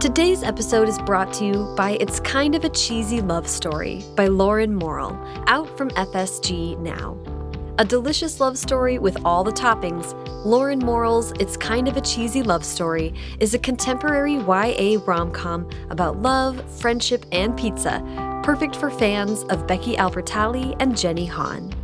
[0.00, 4.28] Today's episode is brought to you by It's Kind of a Cheesy Love Story by
[4.28, 7.18] Lauren Morrill, out from FSG now.
[7.78, 10.14] A delicious love story with all the toppings,
[10.44, 15.68] Lauren Morrill's It's Kind of a Cheesy Love Story is a contemporary YA rom com
[15.90, 18.00] about love, friendship, and pizza,
[18.44, 21.74] perfect for fans of Becky Albertalli and Jenny Han.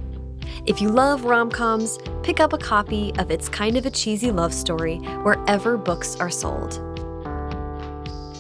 [0.67, 4.31] If you love rom coms, pick up a copy of It's Kind of a Cheesy
[4.31, 6.94] Love Story wherever books are sold.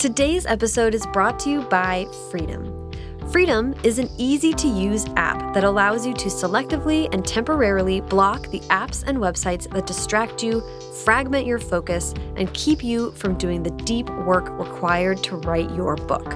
[0.04, 2.92] Today's episode is brought to you by Freedom.
[3.32, 8.50] Freedom is an easy to use app that allows you to selectively and temporarily block
[8.50, 10.62] the apps and websites that distract you,
[11.06, 15.96] fragment your focus, and keep you from doing the deep work required to write your
[15.96, 16.34] book.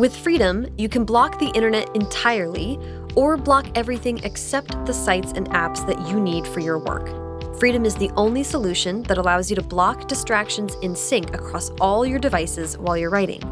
[0.00, 2.78] With Freedom, you can block the internet entirely
[3.14, 7.19] or block everything except the sites and apps that you need for your work.
[7.60, 12.06] Freedom is the only solution that allows you to block distractions in sync across all
[12.06, 13.42] your devices while you're writing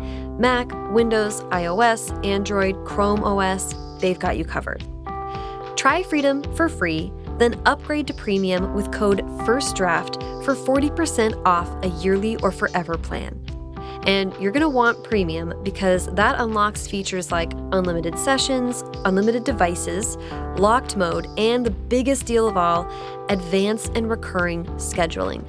[0.41, 4.83] Mac, Windows, iOS, Android, Chrome OS, they've got you covered.
[5.77, 11.89] Try Freedom for free, then upgrade to premium with code FIRSTDRAFT for 40% off a
[12.03, 13.39] yearly or forever plan.
[14.05, 20.17] And you're going to want premium because that unlocks features like unlimited sessions, unlimited devices,
[20.57, 22.91] locked mode, and the biggest deal of all,
[23.29, 25.47] advanced and recurring scheduling.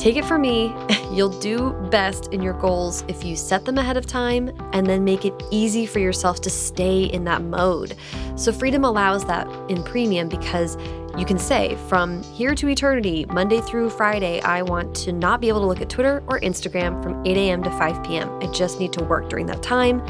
[0.00, 0.74] Take it from me,
[1.12, 5.04] you'll do best in your goals if you set them ahead of time and then
[5.04, 7.94] make it easy for yourself to stay in that mode.
[8.34, 10.78] So, Freedom allows that in premium because
[11.18, 15.48] you can say, from here to eternity, Monday through Friday, I want to not be
[15.48, 17.62] able to look at Twitter or Instagram from 8 a.m.
[17.64, 18.30] to 5 p.m.
[18.40, 20.02] I just need to work during that time.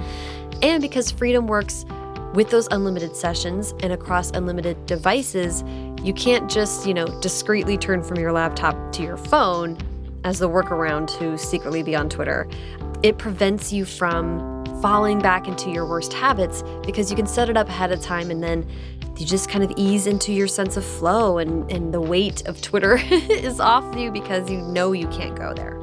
[0.62, 1.86] And because Freedom works
[2.34, 5.64] with those unlimited sessions and across unlimited devices,
[6.02, 9.78] you can't just, you know, discreetly turn from your laptop to your phone
[10.24, 12.48] as the workaround to secretly be on Twitter.
[13.02, 17.56] It prevents you from falling back into your worst habits because you can set it
[17.56, 18.66] up ahead of time and then
[19.20, 22.60] you just kind of ease into your sense of flow and, and the weight of
[22.62, 25.78] Twitter is off you because you know you can't go there.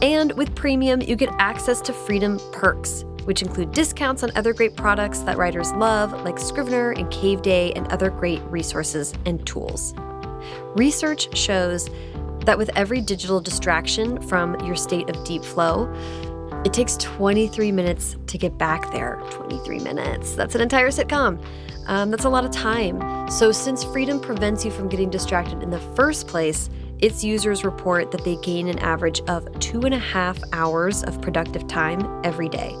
[0.00, 4.76] And with Premium, you get access to Freedom perks, which include discounts on other great
[4.76, 9.94] products that writers love, like Scrivener and Caveday, and other great resources and tools.
[10.76, 11.88] Research shows
[12.40, 15.92] that with every digital distraction from your state of deep flow,
[16.64, 19.20] it takes 23 minutes to get back there.
[19.30, 20.34] 23 minutes.
[20.34, 21.42] That's an entire sitcom.
[21.86, 23.30] Um, that's a lot of time.
[23.30, 28.10] So, since freedom prevents you from getting distracted in the first place, its users report
[28.10, 32.48] that they gain an average of two and a half hours of productive time every
[32.48, 32.74] day.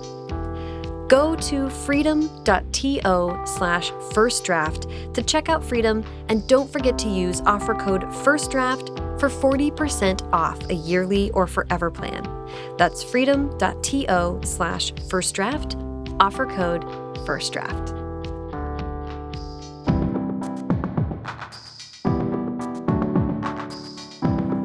[1.08, 7.74] Go to freedom.to slash firstdraft to check out Freedom and don't forget to use offer
[7.74, 12.28] code FIRSTDRAFT for 40% off a yearly or forever plan.
[12.76, 15.76] That's freedom.to slash firstdraft,
[16.20, 16.82] offer code
[17.24, 17.95] FIRSTDRAFT.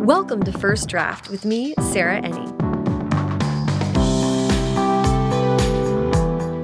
[0.01, 2.49] Welcome to First Draft with me, Sarah Enni.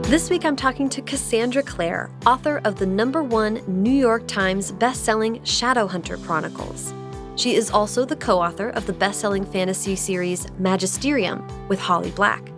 [0.07, 4.71] This week I'm talking to Cassandra Clare, author of the number one New York Times
[4.71, 6.95] bestselling Shadowhunter Chronicles.
[7.35, 12.09] She is also the co author of the best selling fantasy series Magisterium with Holly
[12.09, 12.56] Black.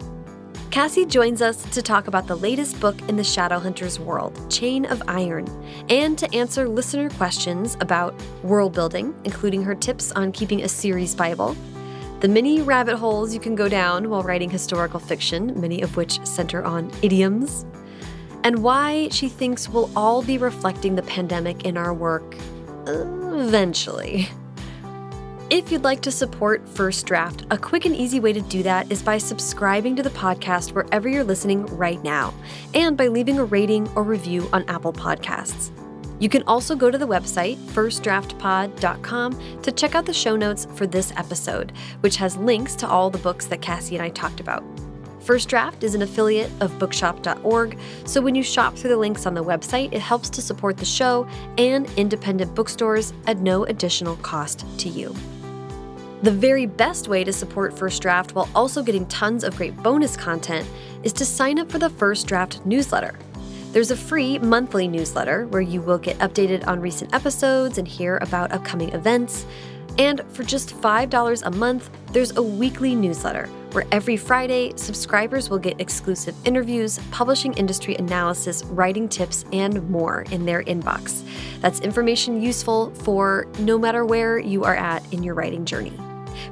[0.72, 5.02] Cassie joins us to talk about the latest book in the Shadowhunters world, Chain of
[5.08, 5.48] Iron,
[5.90, 8.14] and to answer listener questions about
[8.44, 11.58] world building, including her tips on keeping a series Bible,
[12.20, 16.24] the many rabbit holes you can go down while writing historical fiction, many of which
[16.24, 17.66] center on idioms,
[18.44, 22.36] and why she thinks we'll all be reflecting the pandemic in our work
[22.86, 23.06] uh,
[23.40, 24.30] eventually.
[25.52, 28.92] If you'd like to support First Draft, a quick and easy way to do that
[28.92, 32.36] is by subscribing to the podcast wherever you're listening right now,
[32.76, 35.72] and by leaving a rating or review on Apple Podcasts.
[36.20, 40.86] You can also go to the website, firstdraftpod.com, to check out the show notes for
[40.86, 41.72] this episode,
[42.02, 44.64] which has links to all the books that Cassie and I talked about.
[45.22, 49.34] First Draft is an affiliate of bookshop.org, so when you shop through the links on
[49.34, 54.64] the website, it helps to support the show and independent bookstores at no additional cost
[54.78, 55.16] to you.
[56.22, 60.18] The very best way to support First Draft while also getting tons of great bonus
[60.18, 60.68] content
[61.02, 63.18] is to sign up for the First Draft newsletter.
[63.72, 68.18] There's a free monthly newsletter where you will get updated on recent episodes and hear
[68.18, 69.46] about upcoming events.
[69.98, 75.60] And for just $5 a month, there's a weekly newsletter where every Friday, subscribers will
[75.60, 81.24] get exclusive interviews, publishing industry analysis, writing tips, and more in their inbox.
[81.62, 85.94] That's information useful for no matter where you are at in your writing journey.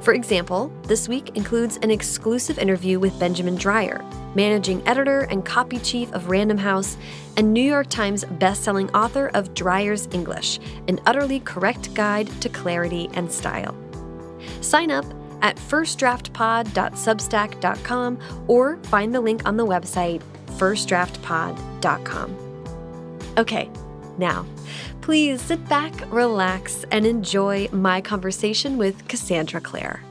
[0.01, 4.03] For example, this week includes an exclusive interview with Benjamin Dreyer,
[4.35, 6.97] managing editor and copy chief of Random House,
[7.35, 13.09] and New York Times bestselling author of Dreyer's English, an utterly correct guide to clarity
[13.13, 13.75] and style.
[14.61, 15.05] Sign up
[15.41, 20.21] at firstdraftpod.substack.com or find the link on the website
[20.57, 22.35] firstdraftpod.com.
[23.37, 23.69] Okay,
[24.17, 24.45] now,
[25.01, 30.01] please sit back, relax, and enjoy my conversation with Cassandra Clare.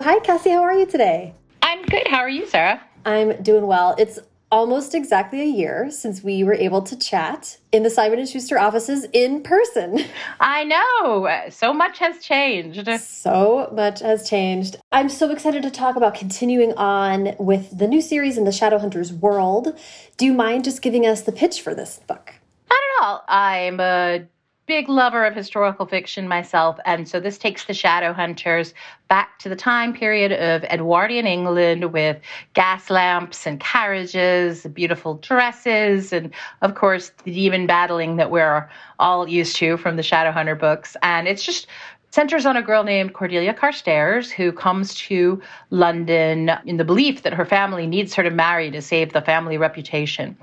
[0.00, 0.50] Hi, Cassie.
[0.50, 1.34] How are you today?
[1.62, 2.06] I'm good.
[2.06, 2.80] How are you, Sarah?
[3.04, 3.94] I'm doing well.
[3.98, 4.18] It's
[4.50, 8.58] almost exactly a year since we were able to chat in the Simon and Schuster
[8.58, 10.04] offices in person.
[10.40, 11.28] I know.
[11.50, 12.88] So much has changed.
[13.00, 14.76] So much has changed.
[14.90, 19.12] I'm so excited to talk about continuing on with the new series in the Shadowhunters
[19.12, 19.78] world.
[20.16, 22.34] Do you mind just giving us the pitch for this book?
[22.70, 23.24] Not at all.
[23.28, 24.26] I'm a
[24.68, 28.74] big lover of historical fiction myself, and so this takes the Shadowhunters
[29.08, 32.20] back to the time period of Edwardian England with
[32.52, 38.68] gas lamps and carriages, beautiful dresses, and of course the demon battling that we're
[38.98, 40.98] all used to from the Shadowhunter books.
[41.02, 41.66] And it's just
[42.10, 45.40] centers on a girl named Cordelia Carstairs who comes to
[45.70, 49.56] London in the belief that her family needs her to marry to save the family
[49.56, 50.36] reputation.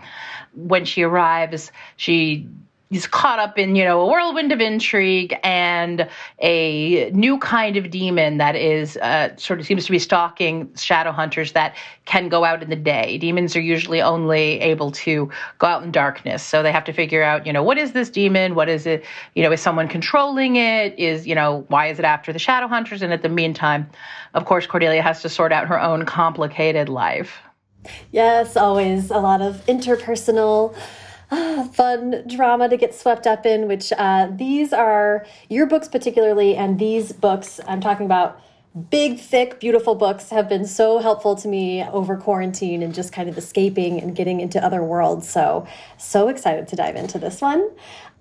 [0.56, 2.48] When she arrives, she
[2.90, 6.08] he's caught up in you know a whirlwind of intrigue and
[6.40, 11.12] a new kind of demon that is uh, sort of seems to be stalking shadow
[11.12, 13.18] hunters that can go out in the day.
[13.18, 16.44] Demons are usually only able to go out in darkness.
[16.44, 18.56] So they have to figure out you know what is this demon?
[18.56, 19.04] What is it?
[19.34, 20.98] You know is someone controlling it?
[21.00, 23.90] Is you know why is it after the shadow hunters and at the meantime
[24.34, 27.40] of course cordelia has to sort out her own complicated life.
[28.12, 30.76] Yes always a lot of interpersonal
[31.74, 36.80] fun drama to get swept up in, which uh, these are your books, particularly, and
[36.80, 38.40] these books I'm talking about.
[38.90, 43.30] Big, thick, beautiful books have been so helpful to me over quarantine and just kind
[43.30, 45.30] of escaping and getting into other worlds.
[45.30, 45.66] So,
[45.98, 47.70] so excited to dive into this one.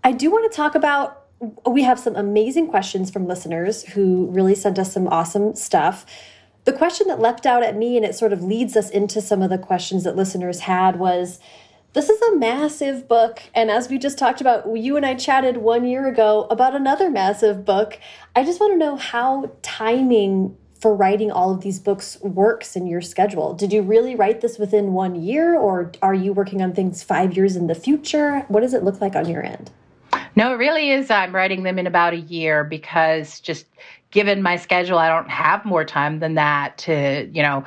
[0.04, 1.24] I do want to talk about
[1.66, 6.06] we have some amazing questions from listeners who really sent us some awesome stuff.
[6.64, 9.42] The question that leapt out at me and it sort of leads us into some
[9.42, 11.38] of the questions that listeners had was
[11.94, 13.41] this is a massive book.
[13.55, 17.08] And as we just talked about, you and I chatted one year ago about another
[17.08, 17.99] massive book.
[18.37, 22.87] I just want to know how timing for writing all of these books works in
[22.87, 23.55] your schedule.
[23.55, 27.37] Did you really write this within one year, or are you working on things five
[27.37, 28.41] years in the future?
[28.49, 29.70] What does it look like on your end?
[30.37, 31.11] No, it really is.
[31.11, 33.67] I'm writing them in about a year because just
[34.11, 37.64] given my schedule, I don't have more time than that to, you know,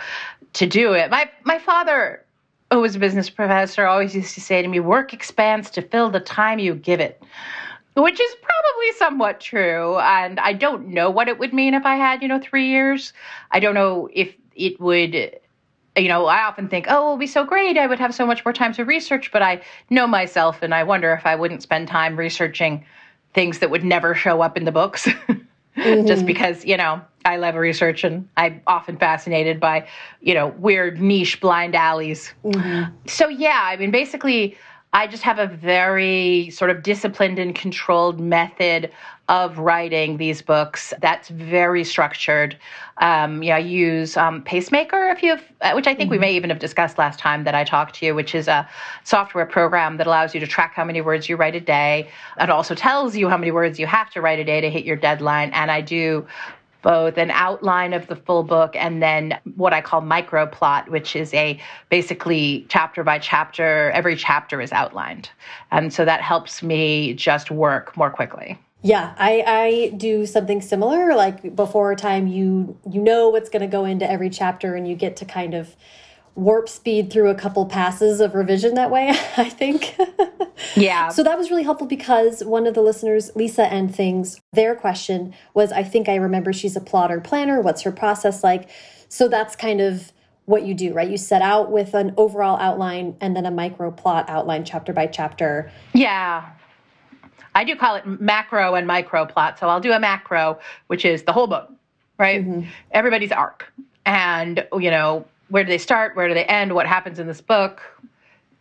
[0.53, 1.09] to do it.
[1.09, 2.23] My my father
[2.69, 5.81] Oh, who was a business professor, always used to say to me, work expands to
[5.81, 7.23] fill the time you give it,
[7.95, 9.97] which is probably somewhat true.
[9.99, 13.13] And I don't know what it would mean if I had, you know, three years.
[13.51, 17.27] I don't know if it would, you know, I often think, oh, it would be
[17.27, 17.77] so great.
[17.77, 20.83] I would have so much more time to research, but I know myself and I
[20.83, 22.83] wonder if I wouldn't spend time researching
[23.33, 25.07] things that would never show up in the books.
[25.77, 26.07] mm-hmm.
[26.07, 29.87] just because, you know, I love research and I'm often fascinated by,
[30.21, 32.33] you know, weird niche blind alleys.
[32.43, 32.93] Mm-hmm.
[33.07, 34.57] So, yeah, I mean, basically,
[34.93, 38.91] I just have a very sort of disciplined and controlled method
[39.29, 42.57] of writing these books that's very structured.
[42.99, 46.11] Um, yeah, I use um, Pacemaker, if you have, uh, which I think mm-hmm.
[46.11, 48.67] we may even have discussed last time that I talked to you, which is a
[49.03, 52.09] software program that allows you to track how many words you write a day.
[52.39, 54.85] It also tells you how many words you have to write a day to hit
[54.85, 55.49] your deadline.
[55.51, 56.25] And I do
[56.81, 61.15] both an outline of the full book and then what I call micro plot, which
[61.15, 65.29] is a basically chapter by chapter, every chapter is outlined.
[65.71, 68.57] And so that helps me just work more quickly.
[68.83, 71.15] Yeah, I, I do something similar.
[71.15, 74.95] Like before time, you you know what's going to go into every chapter, and you
[74.95, 75.75] get to kind of
[76.37, 79.97] warp speed through a couple passes of revision that way, I think.
[80.75, 81.09] yeah.
[81.09, 85.33] So that was really helpful because one of the listeners, Lisa and Things, their question
[85.53, 87.59] was I think I remember she's a plotter planner.
[87.59, 88.69] What's her process like?
[89.09, 90.11] So that's kind of
[90.45, 91.09] what you do, right?
[91.09, 95.07] You set out with an overall outline and then a micro plot outline chapter by
[95.07, 95.71] chapter.
[95.93, 96.49] Yeah.
[97.55, 99.57] I do call it macro and micro plot.
[99.57, 101.69] So I'll do a macro, which is the whole book,
[102.19, 102.45] right?
[102.45, 102.67] Mm -hmm.
[102.91, 103.73] Everybody's arc.
[104.05, 106.15] And, you know, where do they start?
[106.15, 106.73] Where do they end?
[106.73, 107.81] What happens in this book?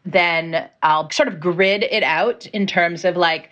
[0.04, 3.50] Then I'll sort of grid it out in terms of like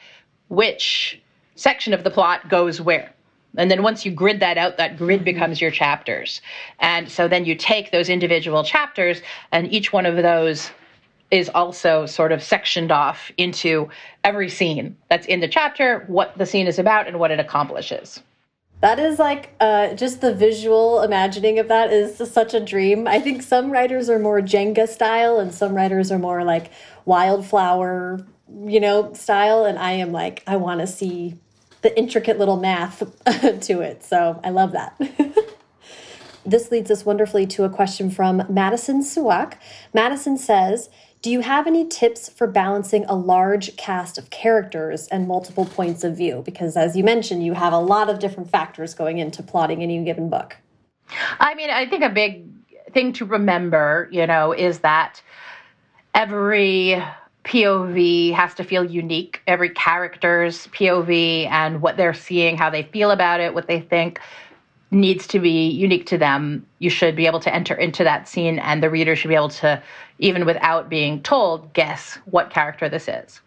[0.48, 1.20] which
[1.56, 3.12] section of the plot goes where.
[3.56, 5.24] And then once you grid that out, that grid mm-hmm.
[5.24, 6.40] becomes your chapters.
[6.80, 9.22] And so then you take those individual chapters,
[9.52, 10.70] and each one of those
[11.30, 13.88] is also sort of sectioned off into
[14.22, 18.22] every scene that's in the chapter, what the scene is about, and what it accomplishes.
[18.80, 23.08] That is like uh, just the visual imagining of that is such a dream.
[23.08, 26.70] I think some writers are more Jenga style and some writers are more like
[27.06, 28.26] wildflower,
[28.66, 29.64] you know, style.
[29.64, 31.38] And I am like, I want to see
[31.80, 33.00] the intricate little math
[33.60, 34.02] to it.
[34.04, 34.98] So I love that.
[36.46, 39.54] this leads us wonderfully to a question from Madison Suwak.
[39.92, 40.90] Madison says,
[41.24, 46.04] do you have any tips for balancing a large cast of characters and multiple points
[46.04, 46.42] of view?
[46.44, 50.04] Because as you mentioned, you have a lot of different factors going into plotting any
[50.04, 50.54] given book.
[51.40, 52.44] I mean, I think a big
[52.92, 55.22] thing to remember, you know, is that
[56.12, 57.02] every
[57.44, 59.40] POV has to feel unique.
[59.46, 64.20] Every character's POV and what they're seeing, how they feel about it, what they think
[64.94, 66.66] needs to be unique to them.
[66.78, 69.48] You should be able to enter into that scene, and the reader should be able
[69.50, 69.82] to,
[70.18, 73.40] even without being told, guess what character this is.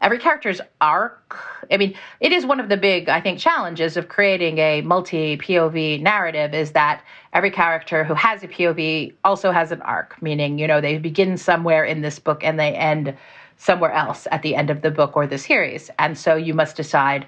[0.00, 1.36] Every character's arc,
[1.70, 5.36] I mean, it is one of the big, I think, challenges of creating a multi
[5.36, 10.58] POV narrative is that every character who has a POV also has an arc, meaning,
[10.58, 13.16] you know, they begin somewhere in this book and they end
[13.56, 15.90] somewhere else at the end of the book or the series.
[15.98, 17.26] And so you must decide,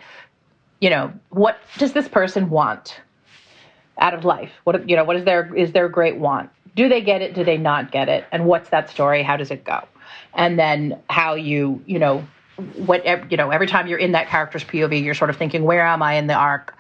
[0.80, 3.00] you know, what does this person want?
[3.98, 4.50] Out of life?
[4.64, 6.50] What you know, what is their is their great want?
[6.74, 7.34] Do they get it?
[7.34, 8.24] Do they not get it?
[8.32, 9.22] And what's that story?
[9.22, 9.84] How does it go?
[10.34, 12.26] And then how you you know
[12.76, 15.84] what you know every time you're in that character's POV, you're sort of thinking, where
[15.86, 16.74] am I in the arc?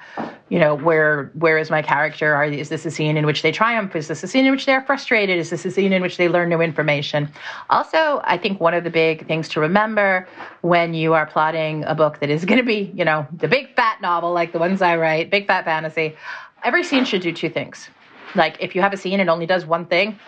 [0.48, 2.34] You know, where where is my character?
[2.34, 3.94] Are, is this a scene in which they triumph?
[3.96, 5.38] Is this a scene in which they're frustrated?
[5.38, 7.28] Is this a scene in which they learn new information?
[7.68, 10.26] Also, I think one of the big things to remember
[10.62, 13.74] when you are plotting a book that is going to be, you know, the big
[13.74, 16.16] fat novel like the ones I write, big fat fantasy
[16.64, 17.88] every scene should do two things.
[18.34, 20.18] Like if you have a scene and only does one thing,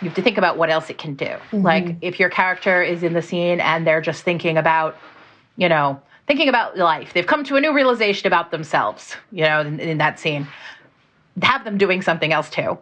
[0.00, 1.26] you have to think about what else it can do.
[1.26, 1.62] Mm-hmm.
[1.62, 4.96] Like if your character is in the scene and they're just thinking about,
[5.56, 9.60] you know, thinking about life, they've come to a new realization about themselves, you know,
[9.60, 10.46] in, in that scene,
[11.42, 12.78] have them doing something else too.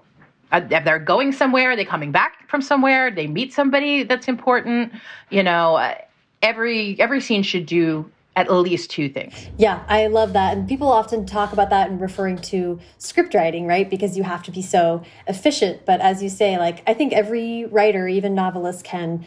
[0.52, 4.28] Uh, if they're going somewhere, they're they coming back from somewhere, they meet somebody that's
[4.28, 4.92] important,
[5.30, 5.94] you know, uh,
[6.42, 9.48] every every scene should do at least two things.
[9.58, 10.56] Yeah, I love that.
[10.56, 13.88] And people often talk about that in referring to script writing, right?
[13.88, 15.84] Because you have to be so efficient.
[15.84, 19.24] But as you say, like, I think every writer, even novelist, can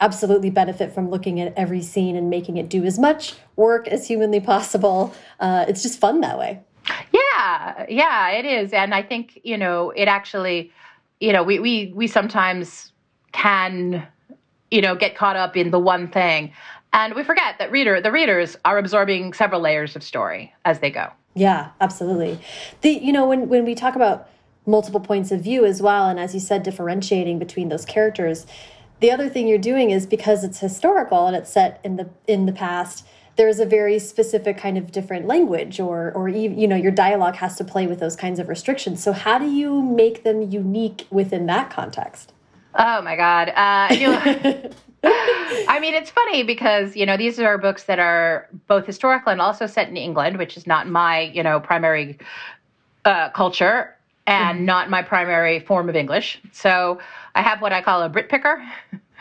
[0.00, 4.06] absolutely benefit from looking at every scene and making it do as much work as
[4.06, 5.14] humanly possible.
[5.40, 6.60] Uh, it's just fun that way.
[7.12, 8.72] Yeah, yeah, it is.
[8.72, 10.72] And I think, you know, it actually,
[11.20, 12.92] you know, we, we, we sometimes
[13.32, 14.06] can
[14.70, 16.52] you know get caught up in the one thing
[16.92, 20.90] and we forget that reader the readers are absorbing several layers of story as they
[20.90, 21.10] go.
[21.34, 22.38] Yeah, absolutely.
[22.82, 24.28] The you know when when we talk about
[24.66, 28.46] multiple points of view as well and as you said differentiating between those characters,
[29.00, 32.46] the other thing you're doing is because it's historical and it's set in the in
[32.46, 33.04] the past,
[33.36, 37.56] there's a very specific kind of different language or or you know your dialogue has
[37.56, 39.02] to play with those kinds of restrictions.
[39.02, 42.32] So how do you make them unique within that context?
[42.74, 43.48] Oh my god.
[43.50, 44.70] Uh, know,
[45.68, 49.40] I mean, it's funny because, you know, these are books that are both historical and
[49.40, 52.18] also set in England, which is not my, you know, primary
[53.04, 54.66] uh, culture and mm-hmm.
[54.66, 56.40] not my primary form of English.
[56.52, 57.00] So
[57.34, 58.62] I have what I call a Brit picker.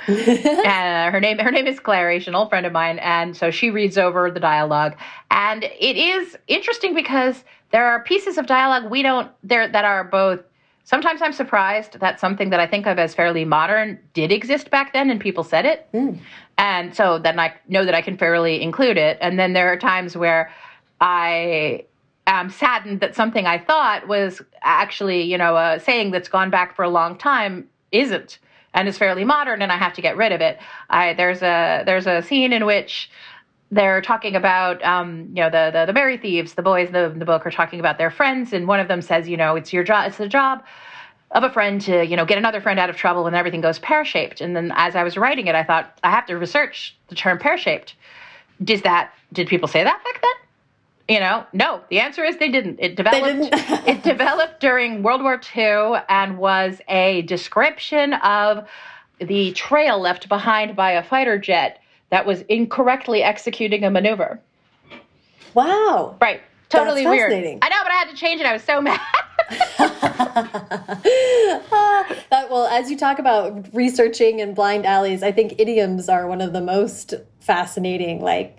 [0.07, 3.51] and her name her name is Clary, she's an old friend of mine, and so
[3.51, 4.95] she reads over the dialogue.
[5.29, 10.03] And it is interesting because there are pieces of dialogue we don't there that are
[10.03, 10.39] both
[10.83, 14.93] Sometimes I'm surprised that something that I think of as fairly modern did exist back
[14.93, 15.87] then and people said it.
[15.93, 16.19] Mm.
[16.57, 19.17] And so then I know that I can fairly include it.
[19.21, 20.51] And then there are times where
[20.99, 21.85] I
[22.27, 26.75] am saddened that something I thought was actually, you know, a saying that's gone back
[26.75, 28.39] for a long time isn't
[28.73, 30.59] and is fairly modern and I have to get rid of it.
[30.89, 33.09] I there's a there's a scene in which
[33.71, 37.13] they're talking about um, you know the, the the merry thieves the boys in the,
[37.17, 39.71] the book are talking about their friends and one of them says you know it's
[39.71, 40.61] your job it's the job
[41.31, 43.79] of a friend to you know get another friend out of trouble when everything goes
[43.79, 44.41] pear-shaped.
[44.41, 47.37] And then as i was writing it i thought i have to research the term
[47.37, 47.95] pear-shaped.
[48.63, 51.15] Does that did people say that back then?
[51.15, 52.79] You know no the answer is they didn't.
[52.79, 53.53] It developed didn't.
[53.87, 58.67] it developed during world war ii and was a description of
[59.19, 61.80] the trail left behind by a fighter jet
[62.11, 64.39] that was incorrectly executing a maneuver.
[65.53, 66.17] Wow.
[66.21, 66.41] Right.
[66.69, 67.33] Totally weird.
[67.33, 68.45] I know, but I had to change it.
[68.45, 69.01] I was so mad.
[72.29, 76.39] that well, as you talk about researching and blind alleys, I think idioms are one
[76.39, 78.21] of the most fascinating.
[78.21, 78.57] Like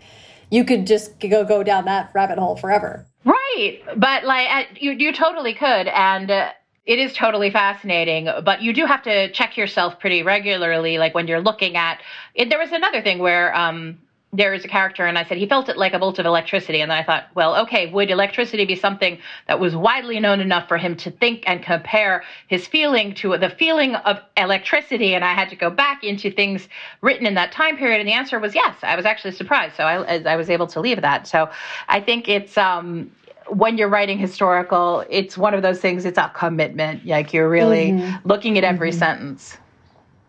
[0.50, 3.06] you could just go go down that rabbit hole forever.
[3.25, 6.50] Right, but like you you totally could, and uh,
[6.85, 10.99] it is totally fascinating, but you do have to check yourself pretty regularly.
[10.99, 12.01] Like when you're looking at
[12.35, 13.99] it, there was another thing where um,
[14.33, 16.81] there is a character, and I said he felt it like a bolt of electricity.
[16.81, 20.67] And then I thought, well, okay, would electricity be something that was widely known enough
[20.67, 25.15] for him to think and compare his feeling to the feeling of electricity?
[25.15, 26.67] And I had to go back into things
[27.03, 28.75] written in that time period, and the answer was yes.
[28.83, 31.29] I was actually surprised, so I, I was able to leave that.
[31.29, 31.49] So
[31.89, 33.12] I think it's um,
[33.49, 36.05] when you're writing historical, it's one of those things.
[36.05, 37.07] It's a commitment.
[37.07, 38.29] Like you're really mm-hmm.
[38.29, 38.99] looking at every mm-hmm.
[38.99, 39.57] sentence.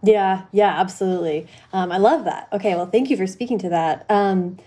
[0.03, 1.48] Yeah, yeah, absolutely.
[1.72, 2.50] Um, I love that.
[2.51, 4.05] Okay, well, thank you for speaking to that.
[4.10, 4.58] Um,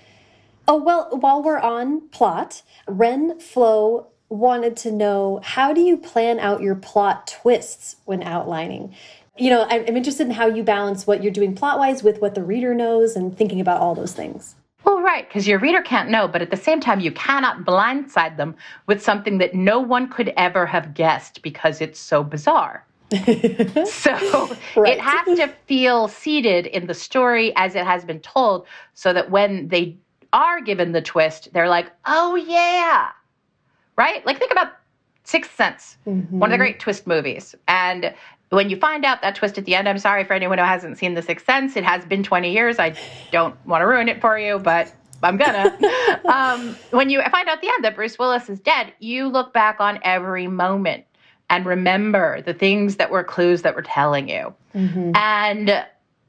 [0.67, 6.39] oh, well, while we're on plot, Ren Flo wanted to know how do you plan
[6.39, 8.95] out your plot twists when outlining?
[9.37, 12.21] You know, I'm, I'm interested in how you balance what you're doing plot wise with
[12.23, 14.55] what the reader knows and thinking about all those things.
[14.87, 18.37] Well, right, because your reader can't know, but at the same time, you cannot blindside
[18.37, 18.55] them
[18.87, 22.87] with something that no one could ever have guessed because it's so bizarre.
[23.11, 24.95] so right.
[24.95, 29.29] it has to feel seated in the story as it has been told so that
[29.29, 29.97] when they
[30.33, 33.11] are given the twist, they're like, oh, yeah.
[33.97, 34.25] Right?
[34.25, 34.73] Like, think about
[35.27, 36.39] Sixth Sense, mm-hmm.
[36.39, 37.55] one of the great twist movies.
[37.67, 38.15] And
[38.51, 40.99] when you find out that twist at the end, I'm sorry for anyone who hasn't
[40.99, 41.77] seen The Sixth Sense.
[41.77, 42.79] It has been 20 years.
[42.79, 42.95] I
[43.33, 45.77] don't want to ruin it for you, but I'm gonna.
[46.27, 49.81] um, when you find out the end that Bruce Willis is dead, you look back
[49.81, 51.05] on every moment
[51.51, 54.55] and remember the things that were clues that were telling you.
[54.75, 55.13] Mm-hmm.
[55.17, 55.85] And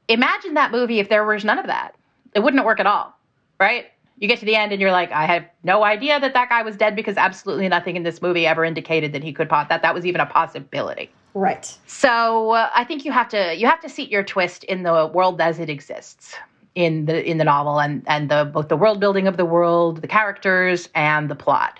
[0.08, 1.94] imagine that movie if there was none of that.
[2.34, 3.16] It wouldn't work at all,
[3.60, 3.86] right?
[4.20, 6.62] You get to the end and you're like, I have no idea that that guy
[6.62, 9.82] was dead because absolutely nothing in this movie ever indicated that he could pot that
[9.82, 11.10] that was even a possibility.
[11.34, 11.76] Right.
[11.86, 15.10] So uh, I think you have to you have to seat your twist in the
[15.12, 16.34] world as it exists
[16.74, 20.00] in the in the novel and and the both the world building of the world,
[20.02, 21.78] the characters, and the plot.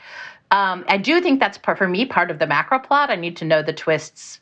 [0.50, 3.10] Um, I do think that's part, for me part of the macro plot.
[3.10, 4.40] I need to know the twists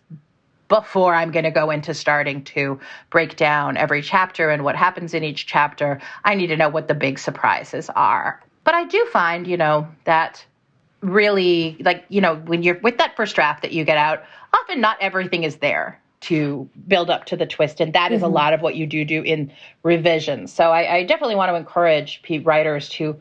[0.69, 2.81] before I'm going to go into starting to
[3.11, 6.01] break down every chapter and what happens in each chapter.
[6.25, 8.43] I need to know what the big surprises are.
[8.65, 10.45] But I do find, you know, that
[11.01, 14.81] really, like, you know, when you're with that first draft that you get out, often
[14.81, 17.81] not everything is there to build up to the twist.
[17.81, 18.15] And that mm-hmm.
[18.15, 18.35] is a mm-hmm.
[18.35, 19.53] lot of what you do do in
[19.85, 20.49] revision.
[20.49, 23.17] So I, I definitely want to encourage writers to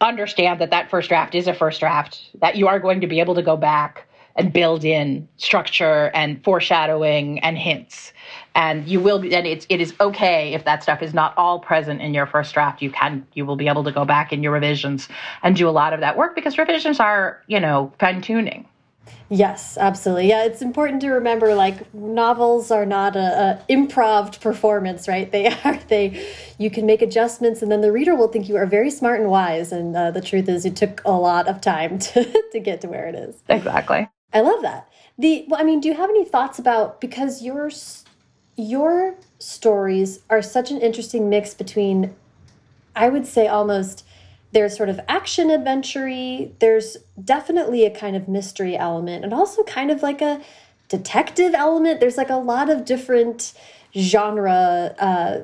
[0.00, 3.20] understand that that first draft is a first draft, that you are going to be
[3.20, 4.06] able to go back
[4.36, 8.12] and build in structure and foreshadowing and hints.
[8.54, 11.58] And you will be, and it's it is okay if that stuff is not all
[11.58, 12.82] present in your first draft.
[12.82, 15.08] You can you will be able to go back in your revisions
[15.42, 18.66] and do a lot of that work because revisions are, you know, fine tuning.
[19.30, 20.28] Yes, absolutely.
[20.28, 25.30] Yeah, it's important to remember like novels are not a, a improv performance, right?
[25.30, 26.26] They are they
[26.58, 29.30] you can make adjustments and then the reader will think you are very smart and
[29.30, 32.80] wise and uh, the truth is it took a lot of time to to get
[32.82, 33.42] to where it is.
[33.48, 34.08] Exactly.
[34.34, 34.88] I love that.
[35.16, 37.70] The well, I mean, do you have any thoughts about because your
[38.56, 42.14] your stories are such an interesting mix between
[42.96, 44.04] I would say almost
[44.52, 46.08] there's sort of action adventure
[46.60, 50.40] there's definitely a kind of mystery element and also kind of like a
[50.88, 52.00] detective element.
[52.00, 53.52] There's like a lot of different
[53.96, 55.38] genre uh,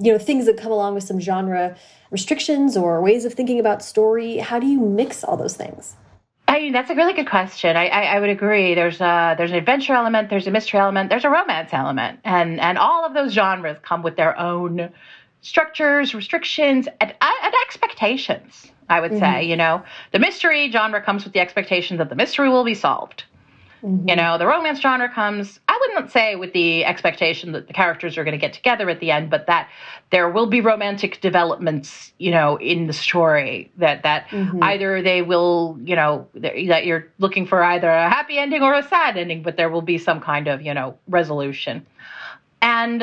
[0.00, 1.76] you know things that come along with some genre
[2.10, 4.38] restrictions or ways of thinking about story.
[4.38, 5.96] How do you mix all those things
[6.52, 7.76] I mean, that's a really good question.
[7.78, 8.74] I, I, I, would agree.
[8.74, 12.60] There's a there's an adventure element, there's a mystery element, there's a romance element, and
[12.60, 14.90] and all of those genres come with their own
[15.40, 18.70] structures, restrictions, and, and expectations.
[18.90, 19.20] I would mm-hmm.
[19.20, 22.74] say, you know, the mystery genre comes with the expectation that the mystery will be
[22.74, 23.24] solved.
[23.82, 24.08] Mm-hmm.
[24.08, 28.16] You know, the romance genre comes, I wouldn't say with the expectation that the characters
[28.16, 29.68] are going to get together at the end, but that
[30.10, 34.62] there will be romantic developments, you know, in the story that that mm-hmm.
[34.62, 38.82] either they will, you know, that you're looking for either a happy ending or a
[38.84, 41.84] sad ending, but there will be some kind of, you know, resolution.
[42.60, 43.02] And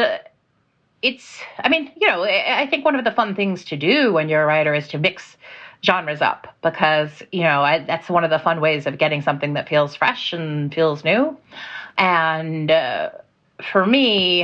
[1.02, 4.30] it's, I mean, you know, I think one of the fun things to do when
[4.30, 5.36] you're a writer is to mix
[5.84, 9.54] genres up because, you know, I, that's one of the fun ways of getting something
[9.54, 11.38] that feels fresh and feels new.
[11.98, 13.12] And uh,
[13.72, 14.44] for me,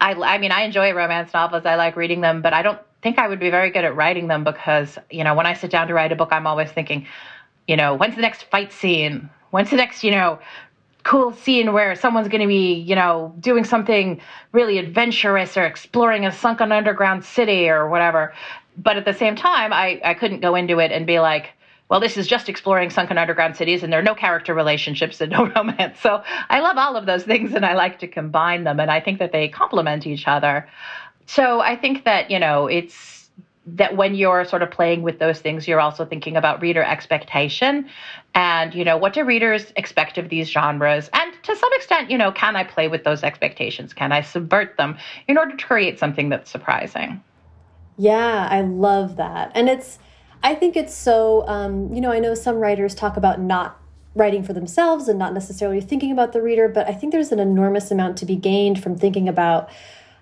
[0.00, 1.66] I, I mean, I enjoy romance novels.
[1.66, 4.28] I like reading them, but I don't think I would be very good at writing
[4.28, 7.06] them because, you know, when I sit down to write a book, I'm always thinking,
[7.66, 9.30] you know, when's the next fight scene?
[9.50, 10.38] When's the next, you know,
[11.04, 14.20] cool scene where someone's going to be, you know, doing something
[14.52, 18.34] really adventurous or exploring a sunken underground city or whatever.
[18.78, 21.50] But at the same time, I, I couldn't go into it and be like,
[21.88, 25.32] well, this is just exploring sunken underground cities and there are no character relationships and
[25.32, 26.00] no romance.
[26.00, 28.78] So I love all of those things and I like to combine them.
[28.78, 30.68] And I think that they complement each other.
[31.26, 33.18] So I think that, you know, it's,
[33.76, 37.86] that when you're sort of playing with those things you're also thinking about reader expectation
[38.34, 42.16] and you know what do readers expect of these genres and to some extent you
[42.16, 45.98] know can i play with those expectations can i subvert them in order to create
[45.98, 47.22] something that's surprising
[47.98, 49.50] Yeah, I love that.
[49.54, 49.98] And it's,
[50.42, 53.80] I think it's so, um, you know, I know some writers talk about not
[54.14, 57.40] writing for themselves and not necessarily thinking about the reader, but I think there's an
[57.40, 59.68] enormous amount to be gained from thinking about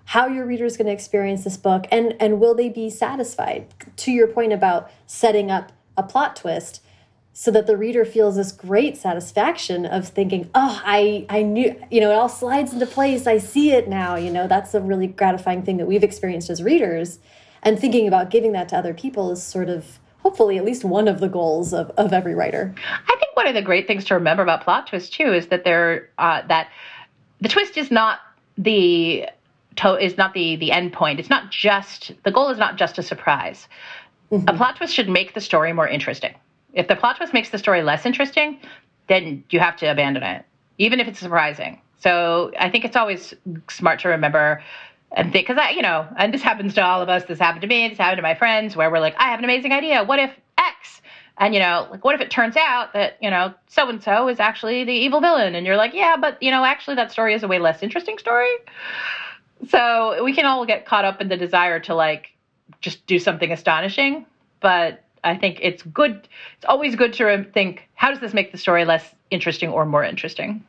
[0.05, 3.67] how your reader is going to experience this book and and will they be satisfied?
[3.97, 6.81] To your point about setting up a plot twist
[7.33, 11.99] so that the reader feels this great satisfaction of thinking oh i i knew you
[11.99, 13.27] know it all slides into place.
[13.27, 14.47] I see it now you know?
[14.47, 17.19] That's a really gratifying thing that we've experienced as readers
[17.67, 21.07] and thinking about giving that to other people is sort of hopefully at least one
[21.07, 22.73] of the goals of, of every writer
[23.07, 25.63] i think one of the great things to remember about plot twists too is that
[25.63, 26.69] they're uh, that
[27.41, 28.19] the twist is not
[28.57, 29.27] the
[29.77, 31.19] to- is not the the end point.
[31.19, 33.67] It's not just the goal is not just a surprise.
[34.31, 34.49] Mm-hmm.
[34.49, 36.33] A plot twist should make the story more interesting.
[36.73, 38.59] If the plot twist makes the story less interesting,
[39.07, 40.45] then you have to abandon it,
[40.77, 41.81] even if it's surprising.
[41.99, 43.33] So I think it's always
[43.69, 44.61] smart to remember
[45.11, 47.23] and think because I, you know, and this happens to all of us.
[47.25, 47.87] This happened to me.
[47.87, 50.03] This happened to my friends, where we're like, I have an amazing idea.
[50.03, 51.01] What if X?
[51.37, 54.27] And you know, like, what if it turns out that you know so and so
[54.27, 55.55] is actually the evil villain?
[55.55, 58.17] And you're like, yeah, but you know, actually, that story is a way less interesting
[58.17, 58.51] story.
[59.69, 62.33] So we can all get caught up in the desire to like
[62.81, 64.25] just do something astonishing,
[64.59, 66.27] but I think it's good.
[66.57, 70.03] It's always good to think, how does this make the story less interesting or more
[70.03, 70.63] interesting?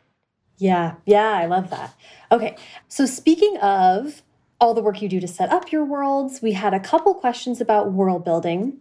[0.58, 1.94] Yeah, yeah, I love that.
[2.32, 2.56] Okay,
[2.88, 4.22] so speaking of
[4.60, 7.60] all the work you do to set up your worlds, we had a couple questions
[7.60, 8.78] about world building.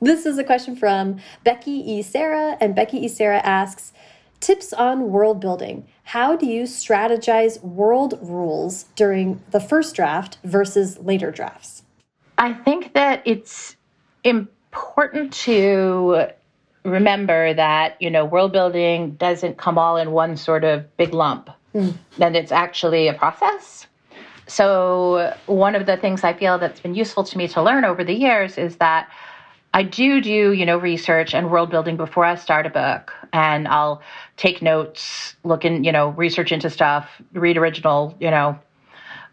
[0.00, 2.02] This is a question from Becky E.
[2.02, 3.08] Sarah, and Becky E.
[3.08, 3.92] Sarah asks,
[4.40, 5.86] Tips on world building.
[6.04, 11.82] How do you strategize world rules during the first draft versus later drafts?
[12.38, 13.76] I think that it's
[14.24, 16.28] important to
[16.84, 21.50] remember that, you know, world building doesn't come all in one sort of big lump.
[21.74, 21.98] Mm.
[22.16, 23.86] That it's actually a process.
[24.50, 28.02] So, one of the things I feel that's been useful to me to learn over
[28.02, 29.08] the years is that
[29.72, 33.12] I do do, you know, research and world building before I start a book.
[33.32, 34.02] And I'll
[34.36, 38.58] take notes, look in, you know, research into stuff, read original, you know,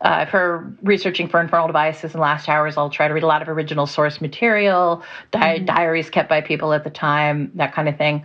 [0.01, 3.41] uh, for researching for infernal devices and last hours, I'll try to read a lot
[3.41, 5.01] of original source material,
[5.32, 5.65] di mm-hmm.
[5.65, 8.23] diaries kept by people at the time, that kind of thing.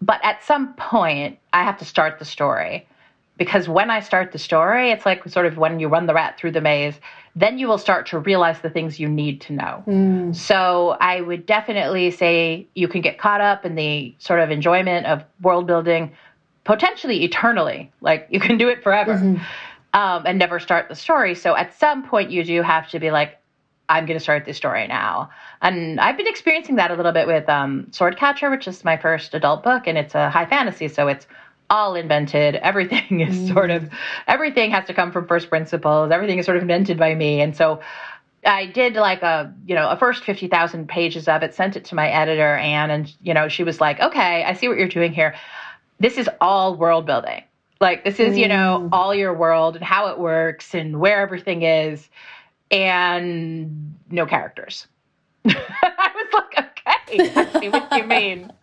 [0.00, 2.87] But at some point, I have to start the story
[3.38, 6.38] because when I start the story, it's like sort of when you run the rat
[6.38, 7.00] through the maze
[7.38, 9.84] then you will start to realize the things you need to know.
[9.86, 10.34] Mm.
[10.34, 15.06] So I would definitely say you can get caught up in the sort of enjoyment
[15.06, 16.12] of world building
[16.64, 17.92] potentially eternally.
[18.00, 19.42] Like you can do it forever mm-hmm.
[19.98, 21.34] um, and never start the story.
[21.36, 23.38] So at some point, you do have to be like,
[23.88, 25.30] I'm going to start this story now.
[25.62, 28.96] And I've been experiencing that a little bit with um, Sword Catcher, which is my
[28.96, 30.88] first adult book, and it's a high fantasy.
[30.88, 31.26] So it's
[31.70, 32.56] all invented.
[32.56, 33.52] Everything is mm.
[33.52, 33.90] sort of
[34.26, 36.10] everything has to come from first principles.
[36.10, 37.40] Everything is sort of invented by me.
[37.40, 37.80] And so
[38.44, 41.94] I did like a, you know, a first 50,000 pages of it, sent it to
[41.94, 45.12] my editor, Anne, and, you know, she was like, okay, I see what you're doing
[45.12, 45.34] here.
[45.98, 47.42] This is all world building.
[47.80, 48.40] Like, this is, mm.
[48.40, 48.88] you know, mm.
[48.92, 52.08] all your world and how it works and where everything is,
[52.70, 54.86] and no characters.
[55.44, 58.52] I was like, okay, I see what you mean.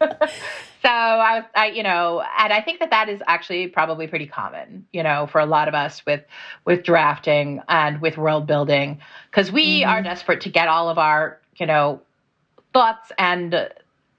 [0.86, 4.86] so I, I, you know, and I think that that is actually probably pretty common,
[4.92, 6.22] you know, for a lot of us with
[6.64, 9.90] with drafting and with world building, because we mm-hmm.
[9.90, 12.00] are desperate to get all of our, you know,
[12.72, 13.68] thoughts and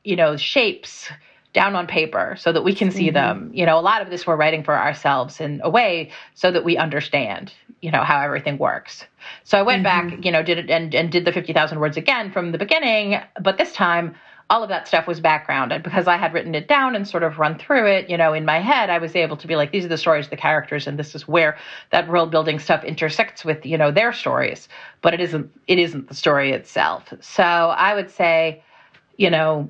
[0.04, 1.10] you know shapes
[1.54, 3.14] down on paper so that we can see mm-hmm.
[3.14, 3.52] them.
[3.54, 6.66] You know, a lot of this we're writing for ourselves in a way so that
[6.66, 9.06] we understand, you know, how everything works.
[9.46, 10.10] So I went mm-hmm.
[10.10, 13.22] back, you know, did it and, and did the 50,000 words again from the beginning,
[13.42, 14.16] but this time
[14.50, 15.74] all of that stuff was background.
[15.74, 18.34] And because I had written it down and sort of run through it, you know,
[18.34, 20.88] in my head, I was able to be like, these are the stories, the characters,
[20.88, 21.58] and this is where
[21.92, 24.70] that world building stuff intersects with, you know, their stories.
[25.02, 27.14] But it isn't it isn't the story itself.
[27.20, 28.64] So I would say,
[29.18, 29.70] you know,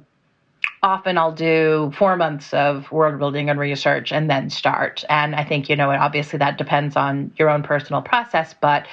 [0.83, 5.03] often I'll do four months of world building and research and then start.
[5.09, 8.53] And I think, you know, obviously that depends on your own personal process.
[8.53, 8.85] But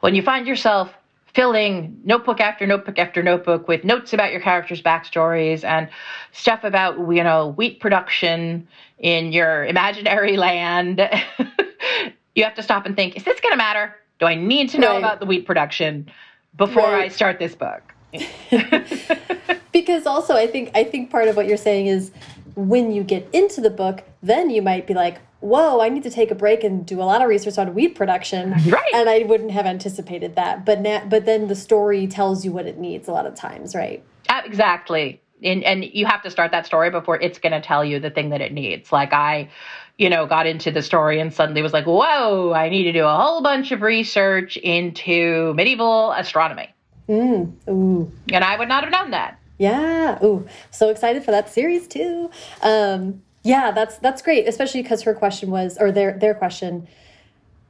[0.00, 0.94] when you find yourself
[1.38, 5.88] filling notebook after notebook after notebook with notes about your characters' backstories and
[6.32, 8.66] stuff about you know wheat production
[8.98, 10.98] in your imaginary land.
[12.34, 13.94] you have to stop and think: Is this going to matter?
[14.18, 14.98] Do I need to know right.
[14.98, 16.10] about the wheat production
[16.56, 17.04] before right.
[17.04, 17.82] I start this book?
[19.72, 22.10] because also, I think I think part of what you're saying is
[22.56, 26.10] when you get into the book, then you might be like, whoa, I need to
[26.10, 28.54] take a break and do a lot of research on wheat production.
[28.68, 28.94] Right.
[28.94, 30.64] And I wouldn't have anticipated that.
[30.64, 33.74] But now, but then the story tells you what it needs a lot of times,
[33.74, 34.02] right?
[34.28, 35.20] Uh, exactly.
[35.42, 38.10] And, and you have to start that story before it's going to tell you the
[38.10, 38.90] thing that it needs.
[38.90, 39.48] Like I,
[39.96, 43.04] you know, got into the story and suddenly was like, whoa, I need to do
[43.04, 46.74] a whole bunch of research into medieval astronomy.
[47.08, 48.12] Mm, ooh.
[48.32, 49.38] And I would not have done that.
[49.58, 50.24] Yeah.
[50.24, 52.30] Ooh, so excited for that series too.
[52.62, 56.88] Um, yeah, that's that's great, especially because her question was, or their their question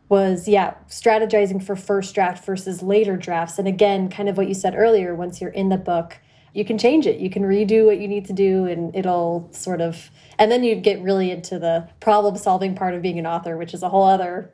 [0.09, 3.59] was, yeah, strategizing for first draft versus later drafts.
[3.59, 6.19] And again, kind of what you said earlier, once you're in the book,
[6.55, 7.21] you can change it.
[7.21, 10.11] You can redo what you need to do, and it'll sort of.
[10.39, 13.75] And then you get really into the problem solving part of being an author, which
[13.75, 14.53] is a whole other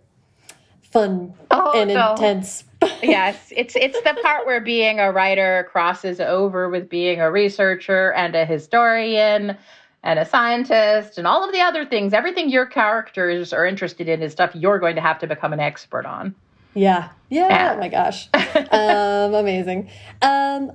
[0.82, 2.12] fun oh, and no.
[2.12, 2.64] intense.
[3.02, 8.12] yes, it's it's the part where being a writer crosses over with being a researcher
[8.12, 9.56] and a historian
[10.04, 12.12] and a scientist and all of the other things.
[12.12, 15.60] Everything your characters are interested in is stuff you're going to have to become an
[15.60, 16.34] expert on.
[16.74, 17.08] Yeah.
[17.30, 17.72] Yeah.
[17.74, 18.28] Oh my gosh.
[18.70, 19.90] um, amazing.
[20.20, 20.72] Um,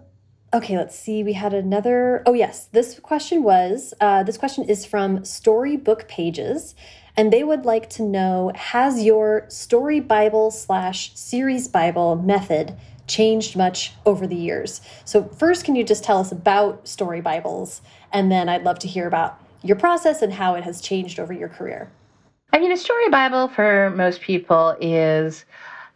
[0.53, 1.23] okay, let's see.
[1.23, 2.23] We had another.
[2.25, 2.65] Oh, yes.
[2.71, 6.75] This question was uh, this question is from Storybook Pages.
[7.15, 13.57] And they would like to know Has your story Bible slash series Bible method changed
[13.57, 14.79] much over the years?
[15.03, 17.81] So, first, can you just tell us about story Bibles?
[18.11, 21.33] And then I'd love to hear about your process and how it has changed over
[21.33, 21.89] your career.
[22.51, 25.45] I mean, a story Bible for most people is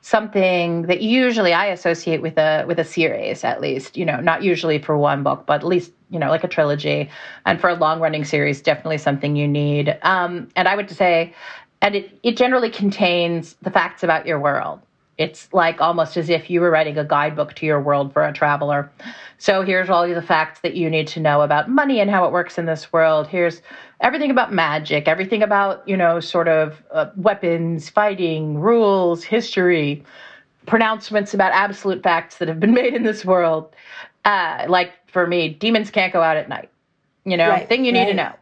[0.01, 4.43] something that usually I associate with a with a series at least, you know, not
[4.43, 7.09] usually for one book, but at least, you know, like a trilogy.
[7.45, 9.97] And for a long running series, definitely something you need.
[10.03, 11.33] Um, and I would say
[11.83, 14.79] and it, it generally contains the facts about your world.
[15.17, 18.33] It's like almost as if you were writing a guidebook to your world for a
[18.33, 18.91] traveler.
[19.37, 22.31] So here's all the facts that you need to know about money and how it
[22.31, 23.27] works in this world.
[23.27, 23.61] Here's
[24.01, 30.03] everything about magic, everything about, you know, sort of uh, weapons, fighting, rules, history,
[30.65, 33.75] pronouncements about absolute facts that have been made in this world.
[34.25, 36.69] Uh, like for me, demons can't go out at night.
[37.25, 38.05] You know, right, thing you right.
[38.05, 38.33] need to know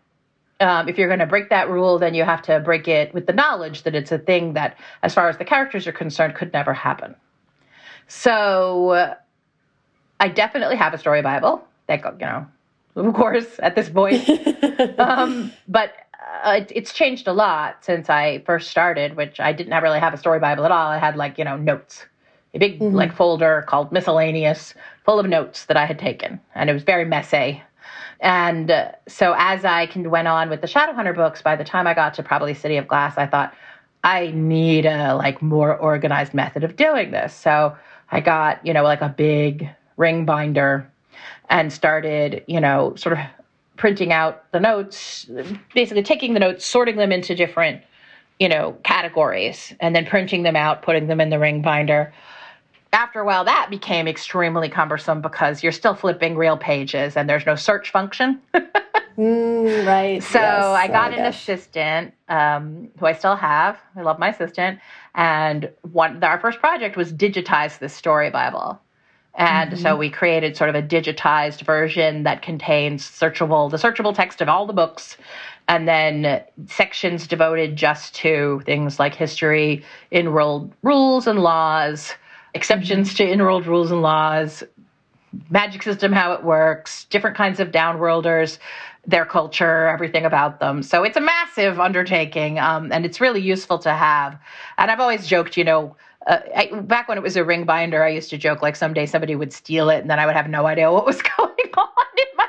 [0.62, 3.26] um, if you're going to break that rule, then you have to break it with
[3.26, 6.54] the knowledge that it's a thing that, as far as the characters are concerned, could
[6.54, 7.16] never happen.
[8.08, 9.16] So uh,
[10.20, 11.66] I definitely have a story Bible.
[11.88, 12.48] That you know,
[12.96, 14.28] of course, at this point.
[15.00, 15.94] um, but
[16.44, 20.00] uh, it, it's changed a lot since I first started, which I didn't have really
[20.00, 20.88] have a story Bible at all.
[20.88, 22.06] I had like you know notes,
[22.54, 22.96] a big mm-hmm.
[22.96, 27.06] like folder called miscellaneous, full of notes that I had taken, and it was very
[27.06, 27.64] messy
[28.22, 28.72] and
[29.08, 32.24] so as I went on with the Shadowhunter books, by the time I got to
[32.24, 33.54] probably City of Glass, I thought
[34.04, 37.34] I need a like more organized method of doing this.
[37.34, 37.76] So
[38.12, 40.90] I got, you know, like a big ring binder
[41.50, 43.26] and started, you know, sort of
[43.76, 45.28] printing out the notes,
[45.74, 47.82] basically taking the notes, sorting them into different,
[48.40, 52.14] you know, categories, and then printing them out, putting them in the ring binder
[52.94, 57.46] after a while that became extremely cumbersome because you're still flipping real pages and there's
[57.46, 58.42] no search function
[59.18, 60.64] mm, right so yes.
[60.66, 61.36] i got oh, an gosh.
[61.36, 64.80] assistant um, who i still have i love my assistant
[65.16, 68.80] and one our first project was digitize this story bible
[69.36, 69.82] and mm-hmm.
[69.82, 74.50] so we created sort of a digitized version that contains searchable the searchable text of
[74.50, 75.18] all the books
[75.68, 82.14] and then sections devoted just to things like history in-world rules and laws
[82.54, 84.64] exceptions to in-world rules and laws,
[85.50, 88.58] magic system, how it works, different kinds of downworlders,
[89.06, 90.84] their culture, everything about them.
[90.84, 94.38] So it's a massive undertaking, um, and it's really useful to have.
[94.78, 95.96] And I've always joked, you know,
[96.28, 99.08] uh, I, back when it was a ring binder, I used to joke like someday
[99.08, 101.88] somebody would steal it, and then I would have no idea what was going on
[102.18, 102.48] in my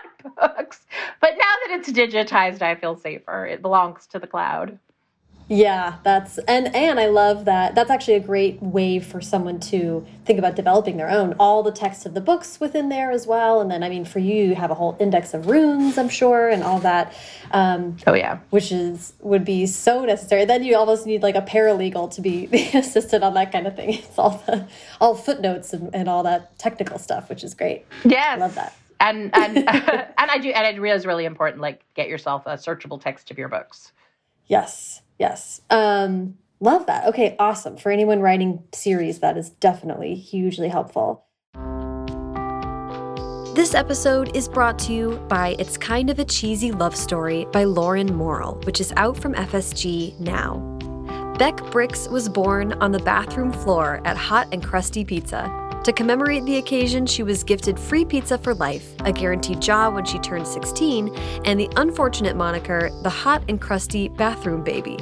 [0.48, 0.80] books.
[1.20, 3.46] But now that it's digitized, I feel safer.
[3.46, 4.78] It belongs to the cloud.
[5.52, 7.74] Yeah, that's and and I love that.
[7.74, 11.34] That's actually a great way for someone to think about developing their own.
[11.38, 14.18] All the text of the books within there as well, and then I mean, for
[14.18, 17.12] you, you have a whole index of runes, I'm sure, and all that.
[17.50, 20.46] Um, oh yeah, which is would be so necessary.
[20.46, 23.76] Then you almost need like a paralegal to be the assistant on that kind of
[23.76, 23.92] thing.
[23.92, 24.66] It's all the
[25.02, 27.84] all footnotes and, and all that technical stuff, which is great.
[28.06, 28.74] Yeah, I love that.
[29.00, 31.60] And and and I do and it really is really important.
[31.60, 33.92] Like, get yourself a searchable text of your books.
[34.46, 35.01] Yes.
[35.22, 35.60] Yes.
[35.70, 37.06] Um, love that.
[37.06, 37.76] Okay, awesome.
[37.76, 41.26] For anyone writing series, that is definitely hugely helpful.
[43.54, 47.62] This episode is brought to you by It's Kind of a Cheesy Love Story by
[47.62, 50.58] Lauren Morrill, which is out from FSG now.
[51.38, 55.61] Beck Bricks was born on the bathroom floor at Hot and Crusty Pizza.
[55.84, 60.04] To commemorate the occasion, she was gifted free pizza for life, a guaranteed job when
[60.04, 61.12] she turned 16,
[61.44, 64.96] and the unfortunate moniker, the Hot and Crusty Bathroom Baby.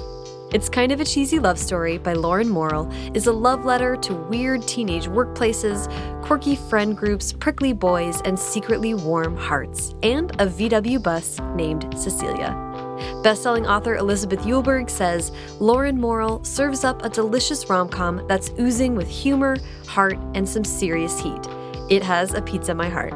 [0.54, 4.14] It's Kind of a Cheesy Love Story by Lauren Morrill is a love letter to
[4.14, 5.86] weird teenage workplaces,
[6.24, 12.79] quirky friend groups, prickly boys, and secretly warm hearts, and a VW bus named Cecilia.
[13.22, 18.94] Bestselling author Elizabeth Eulberg says Lauren Morrill serves up a delicious rom com that's oozing
[18.94, 21.46] with humor, heart, and some serious heat.
[21.88, 23.12] It has a pizza my heart.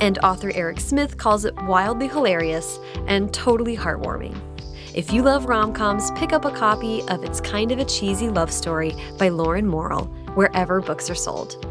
[0.00, 4.38] And author Eric Smith calls it wildly hilarious and totally heartwarming.
[4.94, 8.28] If you love rom coms, pick up a copy of It's Kind of a Cheesy
[8.28, 11.64] Love Story by Lauren Morrill, wherever books are sold.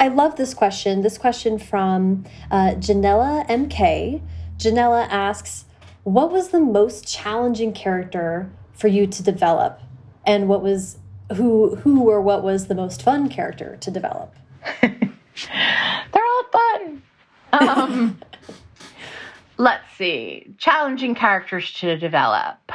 [0.00, 1.02] I love this question.
[1.02, 4.20] This question from uh, Janella MK.
[4.58, 5.64] Janella asks,
[6.02, 9.80] What was the most challenging character for you to develop?
[10.26, 10.98] And what was
[11.36, 14.34] who who or what was the most fun character to develop?
[14.82, 14.92] They're
[16.14, 17.02] all fun.
[17.52, 18.20] Um,
[19.56, 22.72] let's see, challenging characters to develop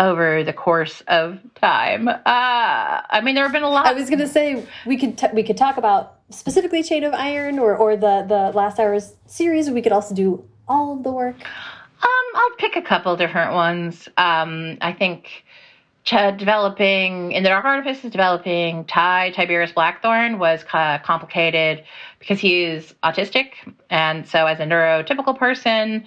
[0.00, 2.08] over the course of time.
[2.08, 3.86] Uh, I mean, there have been a lot.
[3.86, 7.58] I was going to say we could we could talk about specifically Chain of Iron
[7.60, 9.70] or or the the Last Hours series.
[9.70, 11.36] We could also do all of the work.
[11.40, 14.08] Um, I'll pick a couple different ones.
[14.16, 15.44] Um, I think
[16.04, 21.84] developing in the Dark Artifices, developing Ty Tiberius Blackthorn was complicated
[22.18, 23.50] because he's autistic,
[23.90, 26.06] and so as a neurotypical person,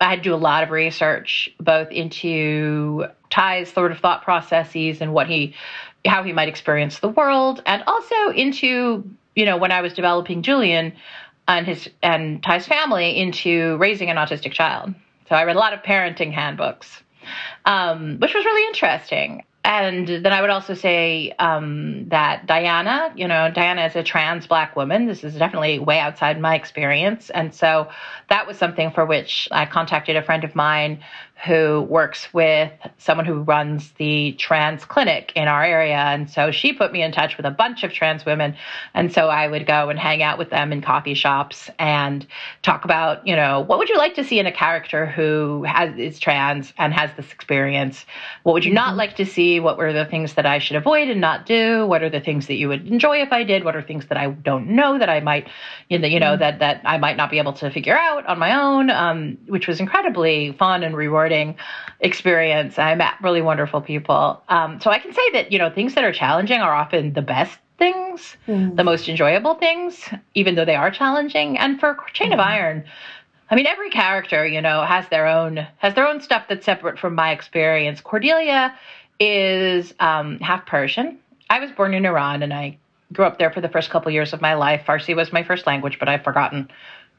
[0.00, 5.00] I had to do a lot of research both into Ty's sort of thought processes
[5.00, 5.54] and what he,
[6.06, 10.42] how he might experience the world, and also into you know when I was developing
[10.42, 10.92] Julian
[11.48, 14.94] and his and Ty's family into raising an autistic child.
[15.28, 17.02] So I read a lot of parenting handbooks
[17.64, 19.44] um, which was really interesting.
[19.64, 24.46] And then I would also say um, that Diana, you know, Diana is a trans
[24.46, 25.06] black woman.
[25.06, 27.28] This is definitely way outside my experience.
[27.28, 27.88] And so
[28.30, 31.04] that was something for which I contacted a friend of mine
[31.46, 35.94] who works with someone who runs the trans clinic in our area.
[35.94, 38.56] And so she put me in touch with a bunch of trans women.
[38.92, 42.26] And so I would go and hang out with them in coffee shops and
[42.62, 45.96] talk about, you know, what would you like to see in a character who has
[45.96, 48.04] is trans and has this experience?
[48.42, 48.98] What would you not mm-hmm.
[48.98, 49.60] like to see?
[49.60, 51.86] What were the things that I should avoid and not do?
[51.86, 53.62] What are the things that you would enjoy if I did?
[53.62, 55.48] What are things that I don't know that I might,
[55.88, 56.40] you know, mm-hmm.
[56.40, 58.90] that that I might not be able to figure out on my own?
[58.90, 61.56] Um, which was incredibly fun and rewarding rewarding
[62.00, 62.78] experience.
[62.78, 64.42] I met really wonderful people.
[64.48, 67.22] Um, so I can say that, you know, things that are challenging are often the
[67.22, 68.74] best things, mm.
[68.76, 71.58] the most enjoyable things, even though they are challenging.
[71.58, 72.34] And for Chain mm.
[72.34, 72.84] of Iron,
[73.50, 76.98] I mean, every character, you know, has their own has their own stuff that's separate
[76.98, 78.00] from my experience.
[78.00, 78.74] Cordelia
[79.20, 81.18] is um, half Persian.
[81.50, 82.76] I was born in Iran, and I
[83.12, 84.82] grew up there for the first couple years of my life.
[84.86, 86.68] Farsi was my first language, but I've forgotten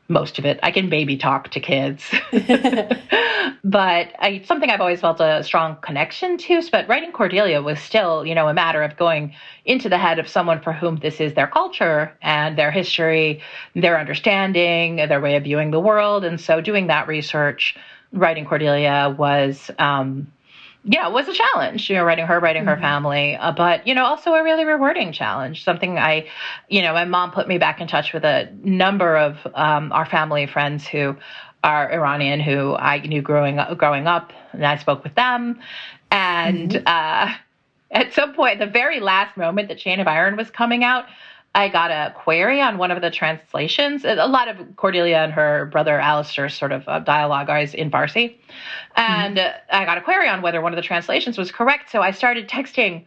[0.10, 0.60] most of it.
[0.64, 2.04] I can baby talk to kids.
[3.64, 6.62] but I, something I've always felt a strong connection to.
[6.72, 9.34] But writing Cordelia was still, you know, a matter of going
[9.66, 13.42] into the head of someone for whom this is their culture and their history,
[13.76, 16.26] their understanding, their way of viewing the world.
[16.26, 17.78] And so doing that research,
[18.12, 20.32] writing Cordelia was um,
[20.86, 22.70] yeah, it was a challenge, you know, writing her, writing mm-hmm.
[22.70, 25.64] her family, uh, but, you know, also a really rewarding challenge.
[25.64, 26.28] Something I,
[26.70, 30.06] you know, my mom put me back in touch with a number of um, our
[30.06, 31.18] family friends who
[31.64, 35.60] are Iranian, who I knew growing up, growing up, and I spoke with them.
[36.12, 36.88] And mm-hmm.
[36.88, 37.34] uh,
[37.92, 41.06] at some point, the very last moment that Chain of Iron was coming out,
[41.60, 44.06] I got a query on one of the translations.
[44.06, 48.38] A lot of Cordelia and her brother Alastair's sort of uh, dialogue is in Farsi.
[48.96, 49.76] And mm-hmm.
[49.76, 51.92] I got a query on whether one of the translations was correct.
[51.92, 53.06] So I started texting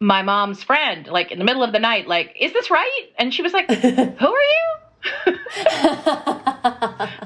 [0.00, 3.06] my mom's friend, like in the middle of the night, like, is this right?
[3.18, 4.76] And she was like, who are you?
[5.26, 5.38] and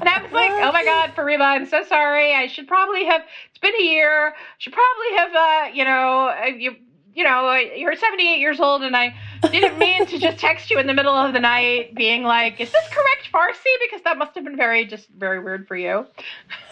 [0.09, 2.33] I was like, oh my God, Fariba, I'm so sorry.
[2.33, 4.35] I should probably have, it's been a year.
[4.57, 6.75] Should probably have, uh, you know, uh, you,
[7.13, 9.15] you know, you're 78 years old and I
[9.51, 12.71] didn't mean to just text you in the middle of the night being like, is
[12.71, 13.71] this correct Farsi?
[13.83, 16.05] Because that must have been very, just very weird for you.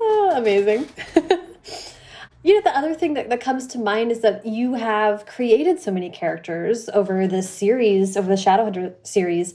[0.00, 0.88] oh, amazing.
[2.42, 5.80] you know, the other thing that, that comes to mind is that you have created
[5.80, 9.54] so many characters over this series, over the Shadowhunter series.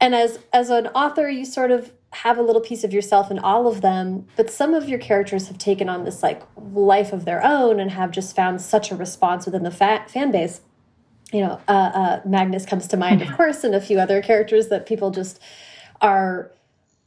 [0.00, 3.38] And as, as an author, you sort of have a little piece of yourself in
[3.38, 7.24] all of them, but some of your characters have taken on this like life of
[7.24, 10.60] their own and have just found such a response within the fan base.
[11.32, 14.68] You know, uh, uh, Magnus comes to mind, of course, and a few other characters
[14.68, 15.40] that people just
[16.02, 16.52] are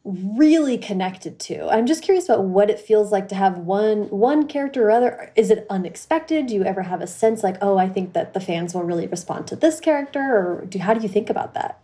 [0.04, 1.68] really connected to.
[1.68, 5.32] I'm just curious about what it feels like to have one one character or other.
[5.36, 6.48] Is it unexpected?
[6.48, 9.06] Do you ever have a sense like, oh, I think that the fans will really
[9.06, 11.80] respond to this character, or do how do you think about that?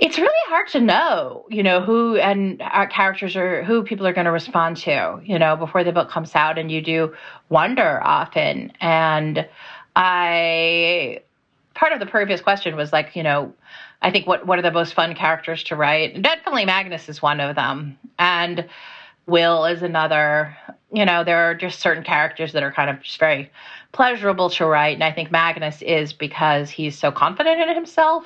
[0.00, 4.12] It's really hard to know, you know, who and our characters are who people are
[4.12, 7.14] going to respond to, you know, before the book comes out, and you do
[7.48, 8.72] wonder often.
[8.80, 9.48] And
[9.96, 11.22] I,
[11.74, 13.52] part of the previous question was like, you know,
[14.00, 16.20] I think what what are the most fun characters to write?
[16.22, 18.68] Definitely Magnus is one of them, and
[19.26, 20.56] Will is another.
[20.90, 23.50] You know, there are just certain characters that are kind of just very
[23.92, 28.24] pleasurable to write, and I think Magnus is because he's so confident in himself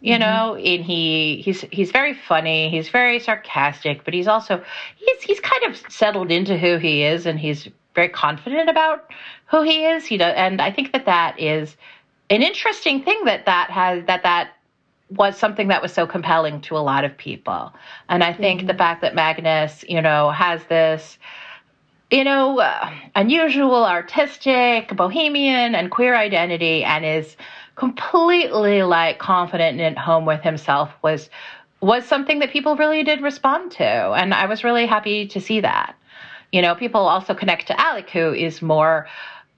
[0.00, 0.20] you mm-hmm.
[0.20, 4.62] know and he he's he's very funny he's very sarcastic but he's also
[4.96, 9.10] he's he's kind of settled into who he is and he's very confident about
[9.46, 11.76] who he is he does and i think that that is
[12.30, 14.50] an interesting thing that that has that that
[15.10, 17.72] was something that was so compelling to a lot of people
[18.08, 18.68] and i think mm-hmm.
[18.68, 21.18] the fact that magnus you know has this
[22.10, 27.36] you know, uh, unusual, artistic, bohemian, and queer identity, and is
[27.76, 31.28] completely like confident and at home with himself was
[31.80, 35.60] was something that people really did respond to and i was really happy to see
[35.60, 35.94] that.
[36.52, 39.06] You know people also connect to alec who is more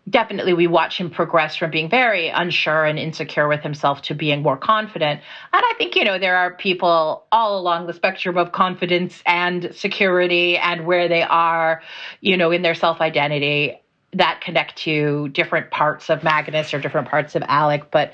[0.08, 4.42] definitely we watch him progress from being very unsure and insecure with himself to being
[4.42, 5.20] more confident.
[5.52, 9.74] And i think you know there are people all along the spectrum of confidence and
[9.74, 11.82] security and where they are
[12.20, 13.80] you know in their self identity
[14.12, 18.12] that connect to different parts of Magnus or different parts of Alec, but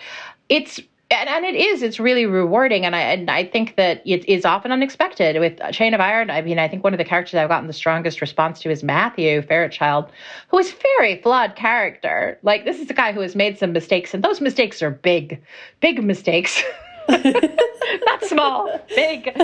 [0.48, 0.80] it's
[1.14, 4.44] and, and it is it's really rewarding and I and I think that it is
[4.44, 6.30] often unexpected with Chain of Iron.
[6.30, 8.82] I mean, I think one of the characters I've gotten the strongest response to is
[8.82, 10.10] Matthew Fairchild,
[10.48, 12.38] who is very flawed character.
[12.42, 15.42] Like this is a guy who has made some mistakes, and those mistakes are big,
[15.80, 16.62] big mistakes.
[18.06, 19.30] Not small, big.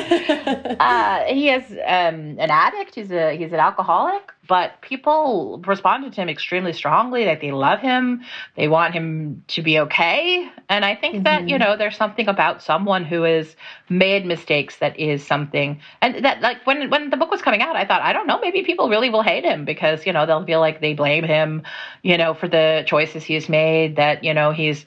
[0.81, 2.95] Uh, he is um, an addict.
[2.95, 7.25] He's a he's an alcoholic, but people responded to him extremely strongly.
[7.25, 8.23] That they love him,
[8.57, 10.51] they want him to be okay.
[10.69, 11.23] And I think mm-hmm.
[11.25, 11.65] that you mm-hmm.
[11.65, 13.57] know there's something about someone who has
[13.89, 15.81] made mistakes that is something.
[16.01, 18.41] And that like when when the book was coming out, I thought I don't know
[18.41, 21.63] maybe people really will hate him because you know they'll feel like they blame him,
[22.03, 23.97] you know, for the choices he's made.
[23.97, 24.87] That you know he's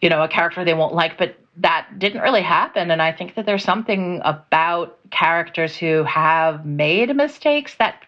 [0.00, 2.90] you know a character they won't like, but that didn't really happen.
[2.90, 8.02] And I think that there's something about characters who have made mistakes that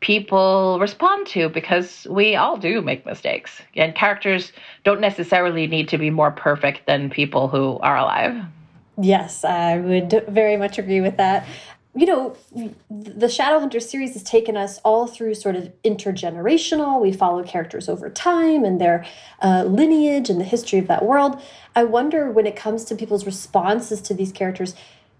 [0.00, 3.60] people respond to because we all do make mistakes.
[3.76, 4.52] And characters
[4.84, 8.44] don't necessarily need to be more perfect than people who are alive.
[9.00, 11.46] Yes, I would very much agree with that
[11.94, 12.36] you know,
[12.90, 17.00] the Shadowhunter series has taken us all through sort of intergenerational.
[17.00, 19.04] We follow characters over time and their
[19.42, 21.40] uh, lineage and the history of that world.
[21.74, 24.74] I wonder when it comes to people's responses to these characters,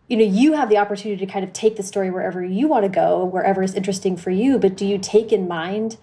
[0.08, 2.84] you know, you have the opportunity to kind of take the story wherever you want
[2.84, 4.58] to go, wherever is interesting for you.
[4.58, 5.96] But do you take in mind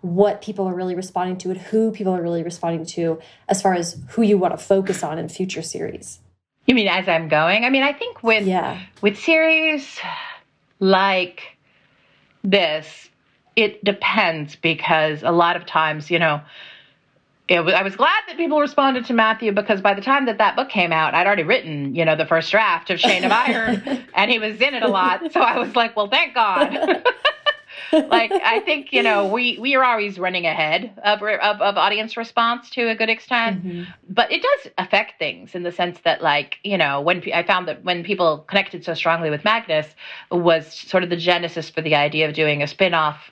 [0.00, 3.74] what people are really responding to and who people are really responding to as far
[3.74, 6.20] as who you want to focus on in future series?
[6.68, 7.64] You mean as I'm going?
[7.64, 8.82] I mean, I think with yeah.
[9.00, 9.98] with series
[10.80, 11.56] like
[12.44, 13.08] this,
[13.56, 16.42] it depends because a lot of times, you know,
[17.48, 20.56] was, I was glad that people responded to Matthew because by the time that that
[20.56, 24.04] book came out, I'd already written, you know, the first draft of Chain of Iron,
[24.14, 25.32] and he was in it a lot.
[25.32, 27.02] So I was like, well, thank God.
[27.92, 32.16] like I think you know we we are always running ahead of of, of audience
[32.16, 33.90] response to a good extent, mm-hmm.
[34.08, 37.68] but it does affect things in the sense that like you know when I found
[37.68, 39.86] that when people connected so strongly with Magnus
[40.30, 43.30] was sort of the genesis for the idea of doing a spin off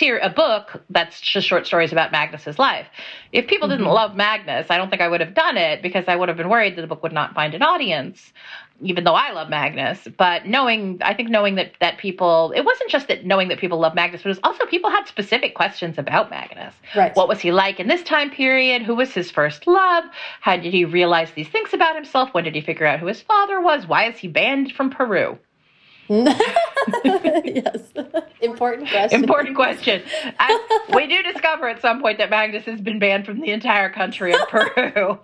[0.00, 2.86] a book that's just short stories about Magnus's life.
[3.32, 3.78] If people mm-hmm.
[3.78, 6.38] didn't love Magnus, I don't think I would have done it because I would have
[6.38, 8.32] been worried that the book would not find an audience
[8.82, 12.90] even though I love Magnus, but knowing, I think knowing that that people, it wasn't
[12.90, 15.98] just that knowing that people love Magnus, but it was also people had specific questions
[15.98, 16.74] about Magnus.
[16.94, 17.14] Right.
[17.16, 18.82] What was he like in this time period?
[18.82, 20.04] Who was his first love?
[20.40, 22.30] How did he realize these things about himself?
[22.32, 23.86] When did he figure out who his father was?
[23.86, 25.38] Why is he banned from Peru?
[27.04, 27.78] yes.
[28.40, 29.22] Important question.
[29.22, 30.02] Important question.
[30.38, 33.90] I, we do discover at some point that Magnus has been banned from the entire
[33.90, 35.18] country of Peru.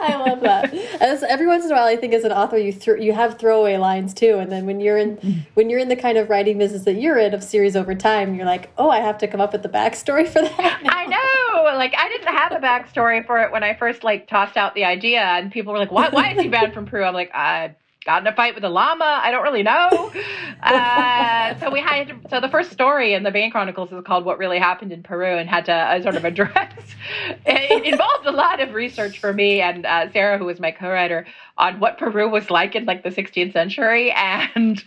[0.00, 0.72] I love that.
[1.00, 3.38] As every once in a while, I think as an author, you th you have
[3.38, 5.40] throwaway lines too, and then when you're in mm-hmm.
[5.54, 8.34] when you're in the kind of writing business that you're in of series over time,
[8.34, 10.80] you're like, oh, I have to come up with the backstory for that.
[10.82, 10.90] Now.
[10.92, 11.76] I know.
[11.76, 14.84] Like I didn't have a backstory for it when I first like tossed out the
[14.84, 17.04] idea, and people were like, why, why is he banned from Peru?
[17.04, 17.74] I'm like, I
[18.06, 19.20] got in a fight with a llama.
[19.22, 20.12] I don't really know.
[20.62, 24.24] Uh, so we had to, so the first story in the Bane Chronicles is called
[24.24, 26.72] "What Really Happened in Peru" and had to uh, sort of address.
[27.46, 31.26] it involved a lot of research for me and uh, Sarah, who was my co-writer,
[31.58, 34.82] on what Peru was like in like the 16th century and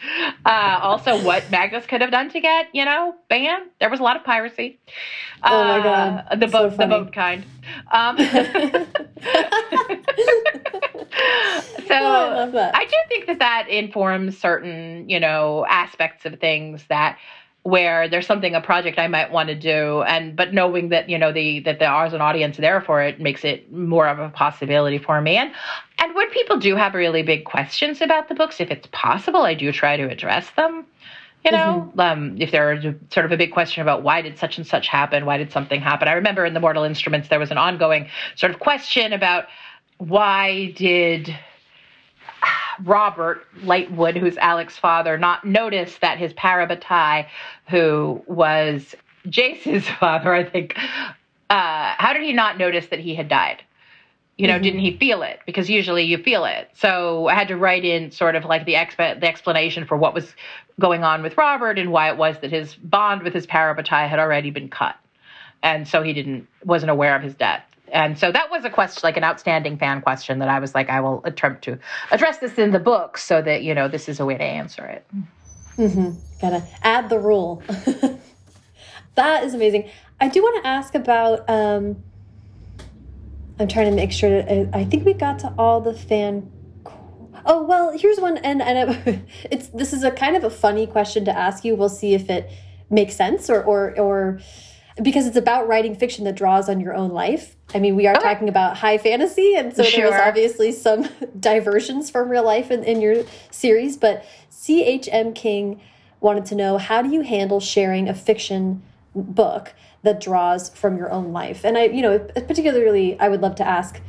[0.45, 3.69] uh, also what Magnus could have done to get you know banned.
[3.79, 4.79] There was a lot of piracy.
[5.43, 6.25] Oh my god!
[6.29, 7.45] Uh, the boat, so the boat kind.
[7.91, 8.17] Um,
[11.89, 12.75] so oh, I love that.
[12.75, 17.17] I do think that that informs certain, you know, aspects of things that
[17.63, 21.17] where there's something a project I might want to do and but knowing that you
[21.17, 24.29] know the that there is an audience there for it makes it more of a
[24.29, 25.35] possibility for me.
[25.35, 25.51] And
[25.99, 29.55] and when people do have really big questions about the books if it's possible I
[29.55, 30.85] do try to address them
[31.45, 31.89] you know?
[31.95, 31.99] Mm-hmm.
[32.01, 35.25] um, if there's sort of a big question about why did such and such happen
[35.25, 36.07] why did something happen?
[36.07, 39.47] I remember in the Mortal Instruments there was an ongoing sort of question about
[39.97, 41.37] why did
[42.83, 47.27] Robert Lightwood, who's Alec's father, not notice that his parabatai,
[47.67, 48.95] who was
[49.27, 50.77] Jace's father, I think,
[51.49, 53.63] uh, how did he not notice that he had died?
[54.37, 54.63] You know, mm-hmm.
[54.63, 55.39] didn't he feel it?
[55.45, 56.69] Because usually you feel it.
[56.73, 60.13] So I had to write in sort of like the, exp- the explanation for what
[60.13, 60.33] was
[60.79, 64.17] going on with Robert and why it was that his bond with his parabatai had
[64.17, 64.95] already been cut.
[65.61, 69.01] And so he didn't wasn't aware of his death and so that was a question
[69.03, 71.77] like an outstanding fan question that i was like i will attempt to
[72.11, 74.85] address this in the book so that you know this is a way to answer
[74.85, 75.05] it.
[75.77, 76.11] Mm-hmm.
[76.41, 77.63] gotta add the rule.
[79.19, 79.89] That is amazing.
[80.21, 82.01] I do want to ask about um
[83.59, 86.49] i'm trying to make sure that i think we got to all the fan
[87.45, 89.21] oh well here's one and and
[89.51, 91.75] it's this is a kind of a funny question to ask you.
[91.75, 92.49] We'll see if it
[92.89, 94.39] makes sense or or or
[95.01, 97.55] because it's about writing fiction that draws on your own life.
[97.73, 98.23] I mean, we are okay.
[98.23, 100.09] talking about high fantasy, and so sure.
[100.09, 101.07] there's obviously some
[101.39, 103.97] diversions from real life in, in your series.
[103.97, 105.33] But C.H.M.
[105.33, 105.81] King
[106.19, 108.81] wanted to know how do you handle sharing a fiction
[109.15, 109.73] book
[110.03, 111.63] that draws from your own life?
[111.63, 114.01] And I, you know, particularly, I would love to ask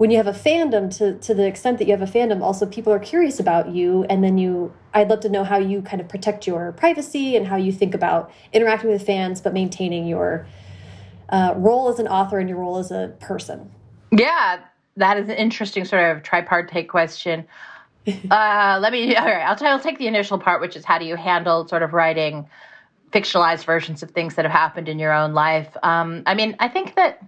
[0.00, 2.64] when you have a fandom to to the extent that you have a fandom also
[2.64, 6.00] people are curious about you and then you I'd love to know how you kind
[6.00, 10.46] of protect your privacy and how you think about interacting with fans but maintaining your
[11.28, 13.70] uh, role as an author and your role as a person.
[14.10, 14.60] Yeah,
[14.96, 17.46] that is an interesting sort of tripartite question.
[18.30, 19.14] uh, let me.
[19.14, 21.68] All right, I'll, t- I'll take the initial part, which is how do you handle
[21.68, 22.48] sort of writing
[23.12, 25.76] fictionalized versions of things that have happened in your own life.
[25.82, 27.22] Um, I mean, I think that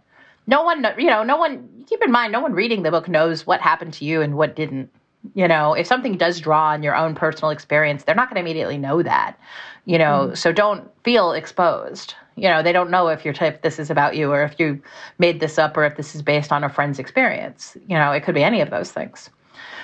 [0.47, 3.47] no one, you know, no one, keep in mind, no one reading the book knows
[3.47, 4.91] what happened to you and what didn't.
[5.35, 8.41] You know, if something does draw on your own personal experience, they're not going to
[8.41, 9.39] immediately know that,
[9.85, 10.37] you know, mm.
[10.37, 12.14] so don't feel exposed.
[12.35, 14.83] You know, they don't know if you're type this is about you or if you
[15.18, 17.76] made this up or if this is based on a friend's experience.
[17.87, 19.30] You know, it could be any of those things.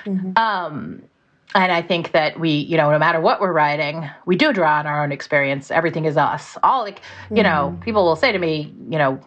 [0.06, 0.36] Mm-hmm.
[0.36, 1.02] Um,
[1.54, 4.78] and I think that we, you know, no matter what we're writing, we do draw
[4.78, 5.70] on our own experience.
[5.70, 6.58] Everything is us.
[6.62, 7.44] All like, you mm-hmm.
[7.44, 9.20] know, people will say to me, you know,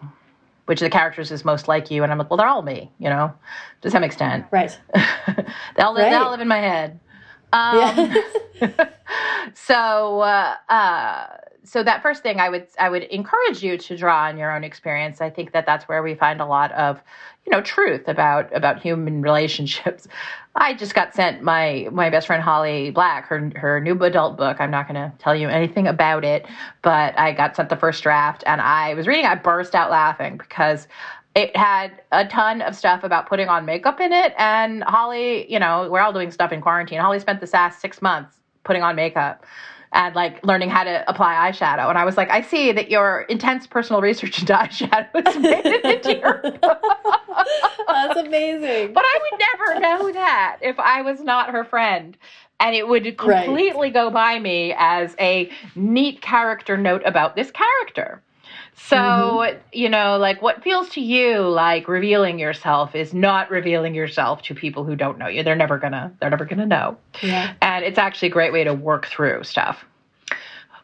[0.72, 2.02] which of the characters is most like you?
[2.02, 3.34] And I'm like, well, they're all me, you know,
[3.82, 4.46] to some extent.
[4.52, 4.80] Right.
[4.96, 6.12] they, all live, right.
[6.12, 6.98] they all live in my head.
[7.52, 8.16] Um,
[8.62, 8.86] yeah.
[9.54, 11.28] so, uh, uh,
[11.66, 14.64] so that first thing I would I would encourage you to draw on your own
[14.64, 15.20] experience.
[15.20, 17.02] I think that that's where we find a lot of
[17.46, 20.08] you know truth about about human relationships.
[20.56, 24.58] I just got sent my my best friend Holly Black her her new adult book.
[24.60, 26.46] I'm not going to tell you anything about it,
[26.82, 29.26] but I got sent the first draft and I was reading.
[29.26, 30.88] I burst out laughing because
[31.36, 34.34] it had a ton of stuff about putting on makeup in it.
[34.38, 37.00] And Holly, you know, we're all doing stuff in quarantine.
[37.00, 39.46] Holly spent the last six months putting on makeup
[39.94, 41.90] and like learning how to apply eyeshadow.
[41.90, 45.66] And I was like, I see that your intense personal research into eyeshadow has made
[45.66, 46.42] it into your
[47.88, 48.94] That's amazing.
[48.94, 52.18] But I would never know that if I was not her friend.
[52.60, 53.94] And it would completely right.
[53.94, 58.22] go by me as a neat character note about this character.
[58.76, 59.60] So, mm-hmm.
[59.72, 64.56] you know, like what feels to you like revealing yourself is not revealing yourself to
[64.56, 65.44] people who don't know you.
[65.44, 66.98] They're never gonna, they're never gonna know.
[67.22, 67.54] Yeah.
[67.62, 69.86] And it's actually a great way to work through stuff.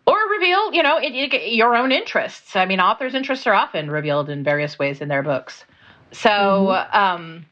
[0.06, 2.56] Or reveal, you know, it, it, your own interests.
[2.56, 5.66] I mean, authors' interests are often revealed in various ways in their books.
[6.14, 6.98] So, mm-hmm.
[6.98, 7.46] um,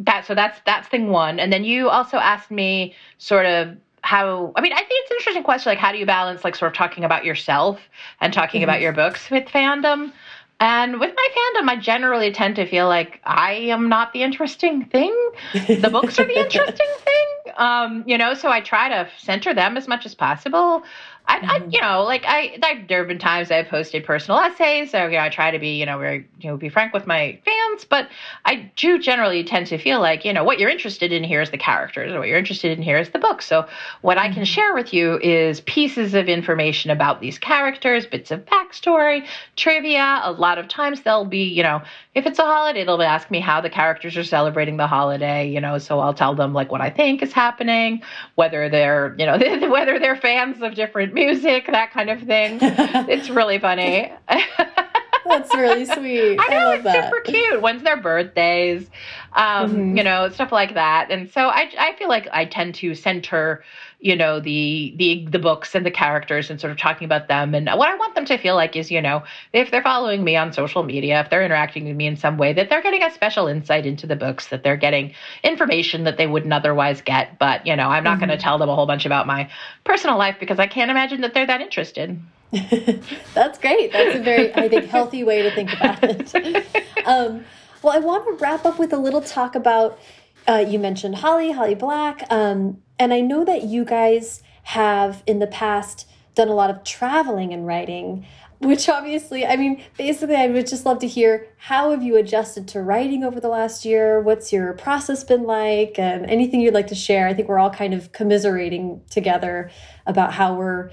[0.00, 1.38] that so that's that's thing one.
[1.38, 5.16] And then you also asked me sort of how i mean i think it's an
[5.16, 7.80] interesting question like how do you balance like sort of talking about yourself
[8.20, 8.68] and talking mm-hmm.
[8.68, 10.12] about your books with fandom?
[10.60, 14.84] And with my fandom i generally tend to feel like i am not the interesting
[14.84, 15.14] thing.
[15.52, 17.54] The books are the interesting thing.
[17.56, 20.82] Um, you know so i try to center them as much as possible
[21.26, 21.70] I, I, mm-hmm.
[21.70, 25.12] you know, like I, I, there have been times I've posted personal essays, so you
[25.12, 27.86] know, I try to be, you know, very, you know, be frank with my fans.
[27.86, 28.08] But
[28.44, 31.50] I do generally tend to feel like, you know, what you're interested in here is
[31.50, 33.40] the characters, or what you're interested in here is the book.
[33.40, 33.66] So
[34.02, 34.24] what mm-hmm.
[34.24, 34.44] I can mm-hmm.
[34.44, 40.20] share with you is pieces of information about these characters, bits of backstory, trivia.
[40.24, 41.80] A lot of times they'll be, you know,
[42.14, 45.60] if it's a holiday, they'll ask me how the characters are celebrating the holiday, you
[45.60, 45.78] know.
[45.78, 48.02] So I'll tell them like what I think is happening,
[48.34, 49.38] whether they're, you know,
[49.70, 52.58] whether they're fans of different music, that kind of thing.
[52.62, 54.12] it's really funny.
[55.26, 56.38] That's really sweet.
[56.38, 57.04] I know I it's that.
[57.04, 57.62] super cute.
[57.62, 58.90] When's their birthdays?
[59.32, 59.96] Um, mm-hmm.
[59.96, 61.10] You know, stuff like that.
[61.10, 63.64] And so I, I feel like I tend to center
[64.04, 67.54] you know the the the books and the characters and sort of talking about them
[67.54, 70.36] and what I want them to feel like is you know if they're following me
[70.36, 73.10] on social media if they're interacting with me in some way that they're getting a
[73.10, 77.66] special insight into the books that they're getting information that they wouldn't otherwise get but
[77.66, 78.26] you know I'm not mm-hmm.
[78.26, 79.50] going to tell them a whole bunch about my
[79.84, 82.20] personal life because I can't imagine that they're that interested.
[83.34, 83.92] That's great.
[83.92, 86.66] That's a very I think healthy way to think about it.
[87.06, 87.44] Um,
[87.82, 89.98] well, I want to wrap up with a little talk about
[90.46, 92.24] uh, you mentioned Holly, Holly Black.
[92.30, 96.84] Um, and I know that you guys have in the past done a lot of
[96.84, 98.26] traveling and writing,
[98.58, 102.66] which obviously, I mean, basically, I would just love to hear how have you adjusted
[102.68, 104.20] to writing over the last year?
[104.20, 105.98] What's your process been like?
[105.98, 107.28] And anything you'd like to share?
[107.28, 109.70] I think we're all kind of commiserating together
[110.06, 110.90] about how we're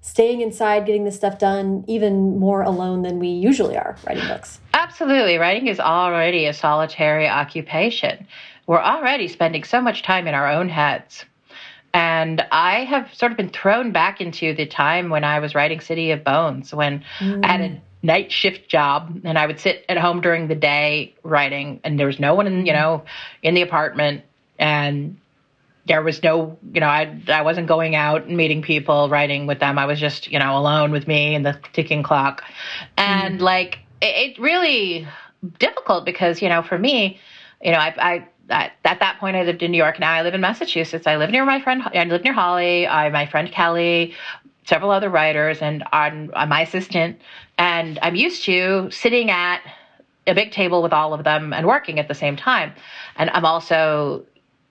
[0.00, 4.60] staying inside, getting this stuff done, even more alone than we usually are writing books.
[4.72, 5.36] Absolutely.
[5.36, 8.26] Writing is already a solitary occupation
[8.66, 11.24] we're already spending so much time in our own heads.
[11.94, 15.80] And I have sort of been thrown back into the time when I was writing
[15.80, 17.44] City of Bones, when mm.
[17.44, 21.14] I had a night shift job and I would sit at home during the day
[21.22, 23.02] writing, and there was no one in, you know,
[23.42, 24.24] in the apartment,
[24.58, 25.16] and
[25.86, 29.60] there was no, you know, I I wasn't going out and meeting people, writing with
[29.60, 29.78] them.
[29.78, 32.44] I was just, you know, alone with me and the ticking clock,
[32.98, 33.42] and mm.
[33.42, 35.08] like it, it really
[35.58, 37.18] difficult because you know, for me,
[37.62, 39.98] you know, I I at, at that point, I lived in New York.
[39.98, 41.06] Now I live in Massachusetts.
[41.06, 41.82] I live near my friend.
[41.82, 42.86] I live near Holly.
[42.86, 44.14] I my friend Kelly,
[44.64, 47.20] several other writers, and on, on my assistant.
[47.58, 49.60] And I'm used to sitting at
[50.26, 52.72] a big table with all of them and working at the same time.
[53.16, 54.24] And I'm also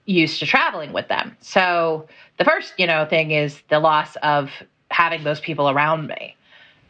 [0.04, 1.36] used to traveling with them.
[1.40, 2.06] So
[2.38, 4.50] the first, you know, thing is the loss of
[4.90, 6.36] having those people around me.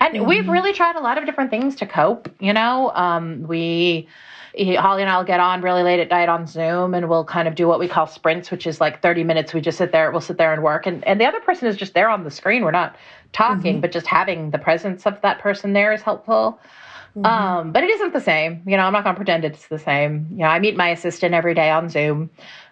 [0.01, 0.29] And mm-hmm.
[0.29, 2.29] we've really tried a lot of different things to cope.
[2.41, 4.09] You know, um, we
[4.57, 7.47] he, Holly and I'll get on really late at night on Zoom and we'll kind
[7.47, 9.53] of do what we call sprints, which is like 30 minutes.
[9.53, 10.87] We just sit there, we'll sit there and work.
[10.87, 12.65] And, and the other person is just there on the screen.
[12.65, 12.97] We're not
[13.33, 13.81] talking, mm-hmm.
[13.83, 16.59] but just having the presence of that person there is helpful.
[17.17, 17.27] Mm-hmm.
[17.27, 18.63] Um, but it isn't the same.
[18.67, 20.27] You know, I'm not going to pretend it's the same.
[20.31, 22.31] You know, I meet my assistant every day on Zoom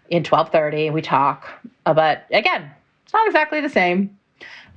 [0.09, 0.91] in 1230.
[0.91, 1.47] We talk.
[1.85, 2.70] Uh, but again,
[3.05, 4.18] it's not exactly the same.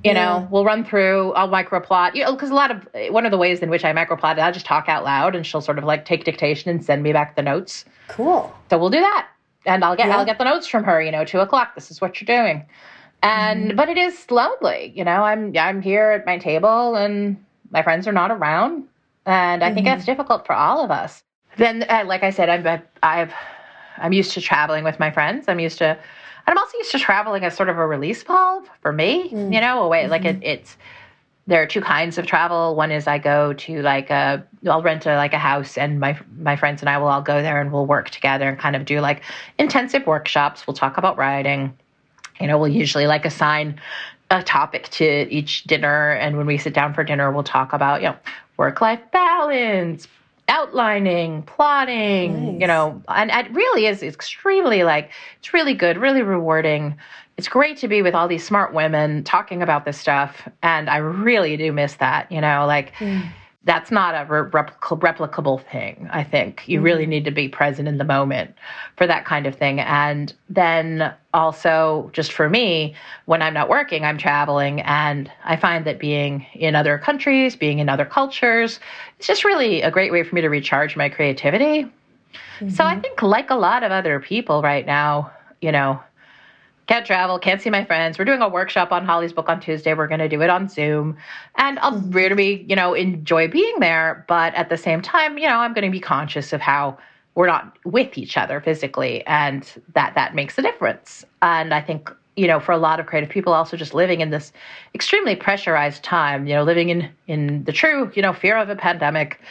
[0.03, 0.13] You yeah.
[0.13, 3.37] know, we'll run through, I'll microplot, you know, because a lot of, one of the
[3.37, 6.05] ways in which I microplot, I'll just talk out loud and she'll sort of like
[6.05, 7.83] take dictation and send me back the notes.
[8.07, 8.55] Cool.
[8.69, 9.27] So we'll do that.
[9.65, 10.17] And I'll get, yeah.
[10.17, 12.63] I'll get the notes from her, you know, two o'clock, this is what you're doing.
[13.23, 13.75] And, mm.
[13.75, 18.07] but it is lonely, you know, I'm, I'm here at my table and my friends
[18.07, 18.83] are not around.
[19.25, 19.75] And I mm-hmm.
[19.75, 21.23] think that's difficult for all of us.
[21.57, 23.33] Then, uh, like I said, I've, I've,
[23.97, 25.45] I'm used to traveling with my friends.
[25.47, 25.97] I'm used to
[26.47, 29.53] I'm also used to traveling as sort of a release valve for me, mm.
[29.53, 30.11] you know, a way mm-hmm.
[30.11, 30.77] like it, it's
[31.47, 32.75] there are two kinds of travel.
[32.75, 36.17] One is I go to like a I'll rent a like a house and my
[36.37, 38.85] my friends and I will all go there and we'll work together and kind of
[38.85, 39.21] do like
[39.57, 40.67] intensive workshops.
[40.67, 41.77] We'll talk about writing.
[42.39, 43.79] You know, we'll usually like assign
[44.29, 48.01] a topic to each dinner and when we sit down for dinner we'll talk about,
[48.01, 48.17] you know,
[48.57, 50.07] work life balance,
[50.49, 52.61] outlining, plotting, nice.
[52.61, 56.97] you know, and it really is extremely like, it's really good, really rewarding.
[57.37, 60.47] It's great to be with all these smart women talking about this stuff.
[60.63, 63.27] And I really do miss that, you know, like, mm
[63.67, 66.07] that's not a replicable thing.
[66.09, 67.09] I think you really mm-hmm.
[67.09, 68.55] need to be present in the moment
[68.95, 69.81] for that kind of thing.
[69.81, 72.95] And then also, just for me,
[73.25, 77.79] when I'm not working, I'm traveling, and I find that being in other countries, being
[77.79, 78.79] in other cultures,
[79.17, 81.83] it's just really a great way for me to recharge my creativity.
[81.83, 82.69] Mm-hmm.
[82.69, 83.01] So I mm-hmm.
[83.01, 86.01] think, like a lot of other people right now, you know,
[86.87, 88.17] can't travel, can't see my friends.
[88.17, 89.93] We're doing a workshop on Holly's book on Tuesday.
[89.93, 91.17] We're going to do it on Zoom.
[91.55, 92.11] And I'll mm-hmm.
[92.11, 94.25] really, you know, enjoy being there.
[94.27, 96.97] But at the same time, you know, I'm going to be conscious of how
[97.35, 101.25] we're not with each other physically and that that makes a difference.
[101.41, 104.29] And I think, you know, for a lot of creative people also just living in
[104.29, 104.53] this
[104.95, 108.75] extremely pressurized time, you know, living in in the true, you know, fear of a
[108.75, 109.41] pandemic,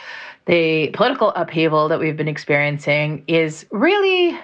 [0.47, 4.39] the political upheaval that we've been experiencing is really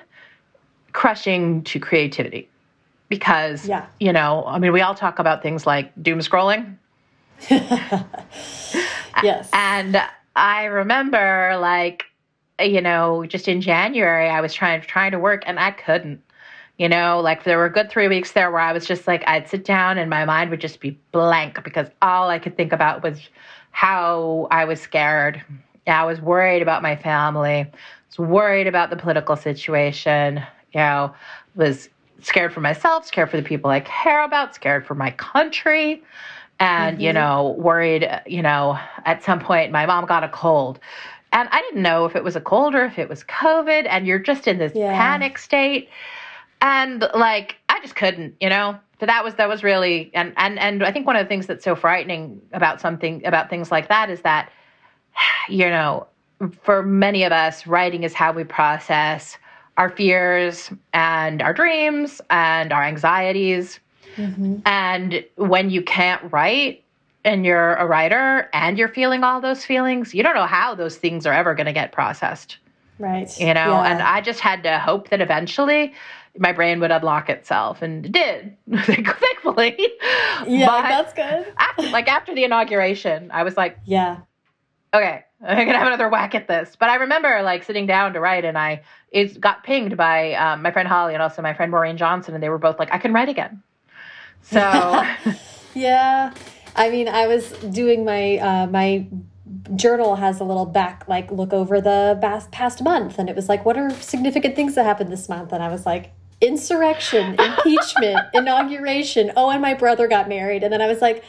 [0.93, 2.49] crushing to creativity
[3.13, 3.85] because yeah.
[4.01, 6.77] you know i mean we all talk about things like doom scrolling.
[9.23, 9.51] Yes.
[9.53, 10.03] And
[10.35, 12.05] i remember like
[12.59, 16.23] you know just in january i was trying trying to work and i couldn't
[16.79, 19.47] you know like there were good three weeks there where i was just like i'd
[19.47, 23.03] sit down and my mind would just be blank because all i could think about
[23.03, 23.21] was
[23.73, 25.43] how i was scared.
[25.87, 27.61] I was worried about my family.
[27.61, 27.71] I
[28.09, 30.43] was worried about the political situation.
[30.73, 31.15] You know
[31.55, 31.91] was
[32.23, 36.03] scared for myself, scared for the people I care about, scared for my country.
[36.61, 37.05] and, mm-hmm.
[37.05, 40.79] you know, worried, you know, at some point my mom got a cold.
[41.33, 44.07] And I didn't know if it was a cold or if it was COVID, and
[44.07, 44.93] you're just in this yeah.
[44.93, 45.89] panic state.
[46.61, 48.79] And like, I just couldn't, you know?
[49.03, 51.49] So that was that was really and and and I think one of the things
[51.49, 54.53] that's so frightening about something about things like that is that
[55.49, 56.07] you know
[56.63, 59.39] for many of us writing is how we process
[59.77, 63.81] our fears and our dreams and our anxieties
[64.17, 64.57] mm-hmm.
[64.67, 66.85] and when you can't write
[67.25, 70.97] and you're a writer and you're feeling all those feelings you don't know how those
[70.97, 72.59] things are ever going to get processed
[72.99, 73.93] right you know yeah.
[73.93, 75.95] and i just had to hope that eventually
[76.39, 78.57] my brain would unlock itself, and it did,
[78.87, 79.77] thankfully.
[80.47, 81.53] Yeah, but that's good.
[81.59, 84.19] after, like after the inauguration, I was like, yeah,
[84.95, 86.77] okay, I'm gonna have another whack at this.
[86.79, 90.63] But I remember like sitting down to write, and I it got pinged by um,
[90.63, 92.99] my friend Holly and also my friend Maureen Johnson, and they were both like, I
[92.99, 93.63] can write again.
[94.43, 94.61] So
[95.75, 96.35] yeah,
[96.77, 99.07] I mean, I was doing my uh, my
[99.77, 103.49] journal has a little back like look over the past, past month and it was
[103.49, 106.11] like what are significant things that happened this month and i was like
[106.43, 109.33] insurrection, impeachment, inauguration.
[109.37, 110.63] Oh, and my brother got married.
[110.63, 111.25] And then I was like,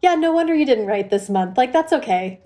[0.00, 1.58] yeah, no wonder you didn't write this month.
[1.58, 2.40] Like that's okay.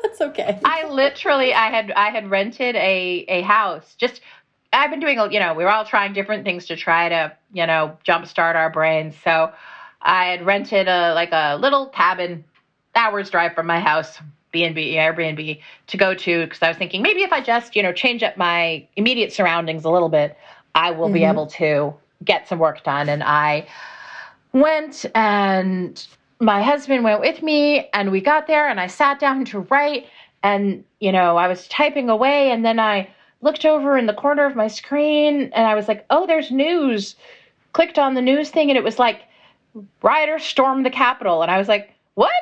[0.02, 0.58] that's okay.
[0.64, 3.94] I literally I had I had rented a a house.
[3.94, 4.20] Just
[4.72, 7.66] I've been doing you know, we were all trying different things to try to, you
[7.66, 9.14] know, jumpstart our brains.
[9.24, 9.52] So
[10.02, 12.44] I had rented a like a little cabin
[12.94, 14.18] hours drive from my house,
[14.52, 17.92] B&B, Airbnb to go to because I was thinking maybe if I just, you know,
[17.92, 20.36] change up my immediate surroundings a little bit,
[20.74, 21.14] I will mm-hmm.
[21.14, 21.94] be able to
[22.24, 23.08] get some work done.
[23.08, 23.66] And I
[24.52, 26.06] went and
[26.40, 30.06] my husband went with me and we got there and I sat down to write
[30.42, 33.10] and you know I was typing away and then I
[33.42, 37.14] looked over in the corner of my screen and I was like oh there's news
[37.72, 39.22] clicked on the news thing and it was like
[40.02, 42.32] rioters stormed the capitol and I was like what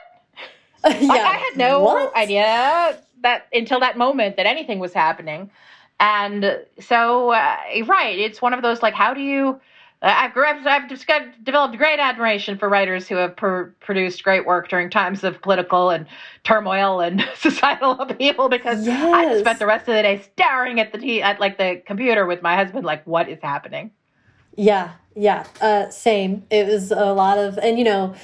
[0.85, 1.09] uh, yeah.
[1.09, 2.17] like, I had no what?
[2.17, 5.51] idea that until that moment that anything was happening
[6.01, 9.61] and so, uh, right, it's one of those like, how do you?
[10.01, 14.91] I've, I've got, developed great admiration for writers who have per, produced great work during
[14.91, 16.07] times of political and
[16.45, 19.13] turmoil and societal upheaval because yes.
[19.13, 21.83] I just spent the rest of the day staring at the t- at like the
[21.85, 23.91] computer with my husband, like, what is happening?
[24.55, 26.45] Yeah, yeah, uh, same.
[26.51, 28.15] It was a lot of, and you know,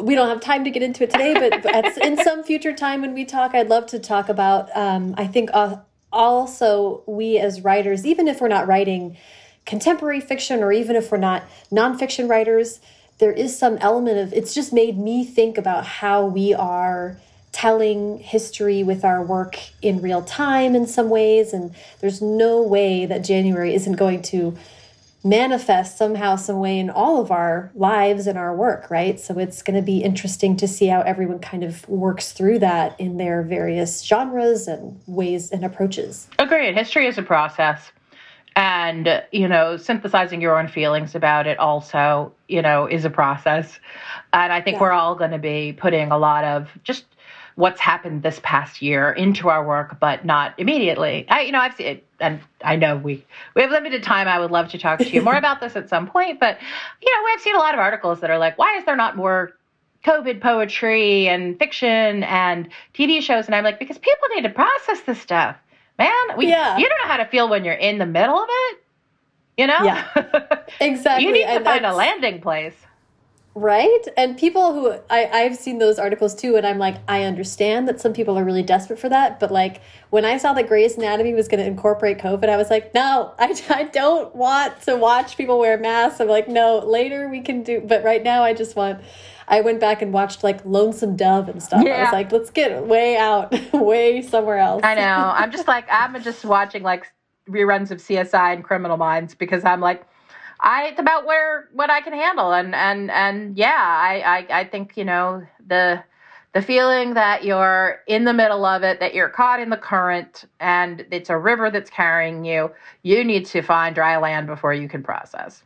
[0.00, 3.00] we don't have time to get into it today, but at, in some future time
[3.00, 4.76] when we talk, I'd love to talk about.
[4.76, 5.76] Um, I think uh,
[6.12, 9.16] also we as writers, even if we're not writing
[9.64, 12.80] contemporary fiction or even if we're not nonfiction writers,
[13.18, 17.16] there is some element of it's just made me think about how we are
[17.52, 21.52] telling history with our work in real time in some ways.
[21.52, 24.56] And there's no way that January isn't going to
[25.24, 29.20] manifest somehow, some way in all of our lives and our work, right?
[29.20, 32.98] So it's going to be interesting to see how everyone kind of works through that
[32.98, 36.28] in their various genres and ways and approaches.
[36.38, 36.74] Agreed.
[36.74, 37.92] History is a process.
[38.54, 43.80] And, you know, synthesizing your own feelings about it also, you know, is a process.
[44.32, 44.82] And I think yeah.
[44.82, 47.04] we're all going to be putting a lot of just
[47.54, 51.26] what's happened this past year into our work, but not immediately.
[51.28, 53.24] I, you know, I've seen it, and I know we
[53.54, 54.28] we have limited time.
[54.28, 56.58] I would love to talk to you more about this at some point, but
[57.02, 59.16] you know, I've seen a lot of articles that are like, why is there not
[59.16, 59.52] more
[60.04, 63.46] COVID poetry and fiction and TV shows?
[63.46, 65.56] And I'm like, because people need to process this stuff,
[65.98, 66.36] man.
[66.36, 66.76] We, yeah.
[66.76, 68.78] you don't know how to feel when you're in the middle of it.
[69.56, 69.82] You know?
[69.82, 70.06] Yeah.
[70.80, 71.26] Exactly.
[71.26, 72.74] you need to and find a landing place.
[73.54, 74.00] Right?
[74.16, 78.00] And people who I, I've seen those articles too, and I'm like, I understand that
[78.00, 79.38] some people are really desperate for that.
[79.38, 82.70] But like when I saw that Grey's Anatomy was going to incorporate COVID, I was
[82.70, 86.20] like, no, I, I don't want to watch people wear masks.
[86.20, 89.00] I'm like, no, later we can do, but right now I just want.
[89.52, 91.82] I went back and watched like Lonesome Dove and stuff.
[91.84, 91.96] Yeah.
[91.96, 94.80] I was like, let's get way out, way somewhere else.
[94.82, 95.02] I know.
[95.02, 97.12] I'm just like, I'm just watching like
[97.46, 100.06] reruns of CSI and Criminal Minds because I'm like,
[100.58, 104.64] I it's about where what I can handle and and and yeah, I I, I
[104.64, 106.02] think you know the
[106.54, 110.46] the feeling that you're in the middle of it, that you're caught in the current,
[110.60, 112.70] and it's a river that's carrying you.
[113.02, 115.62] You need to find dry land before you can process.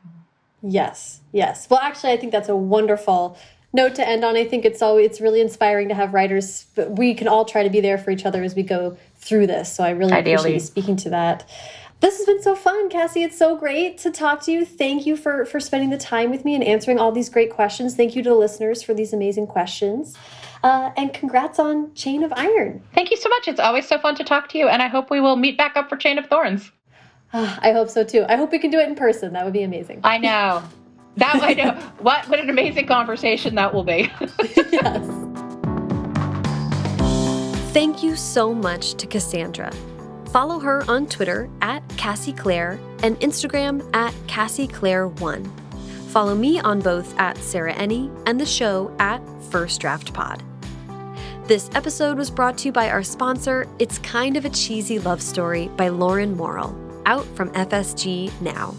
[0.62, 1.68] Yes, yes.
[1.70, 3.39] Well, actually, I think that's a wonderful
[3.76, 4.36] note to end on.
[4.36, 6.66] I think it's always it's really inspiring to have writers.
[6.74, 9.46] But we can all try to be there for each other as we go through
[9.46, 9.72] this.
[9.72, 10.34] So I really Ideally.
[10.34, 11.48] appreciate you speaking to that.
[12.00, 13.22] This has been so fun, Cassie.
[13.22, 14.66] It's so great to talk to you.
[14.66, 17.94] Thank you for for spending the time with me and answering all these great questions.
[17.94, 20.16] Thank you to the listeners for these amazing questions.
[20.62, 22.82] Uh, and congrats on Chain of Iron.
[22.92, 23.46] Thank you so much.
[23.46, 25.76] It's always so fun to talk to you, and I hope we will meet back
[25.76, 26.72] up for Chain of Thorns.
[27.32, 28.24] Uh, I hope so too.
[28.28, 29.32] I hope we can do it in person.
[29.34, 30.00] That would be amazing.
[30.02, 30.62] I know.
[31.16, 31.72] That I know.
[31.98, 34.10] what what an amazing conversation that will be.
[34.70, 35.26] yes.
[37.72, 39.72] Thank you so much to Cassandra.
[40.30, 45.48] Follow her on Twitter at Cassie Clare and Instagram at Cassie Clare1.
[46.08, 50.42] Follow me on both at Sarah Enni and the show at First Draft Pod.
[51.44, 55.22] This episode was brought to you by our sponsor, It's Kind of a Cheesy Love
[55.22, 56.74] Story by Lauren Morrill,
[57.06, 58.74] out from FSG now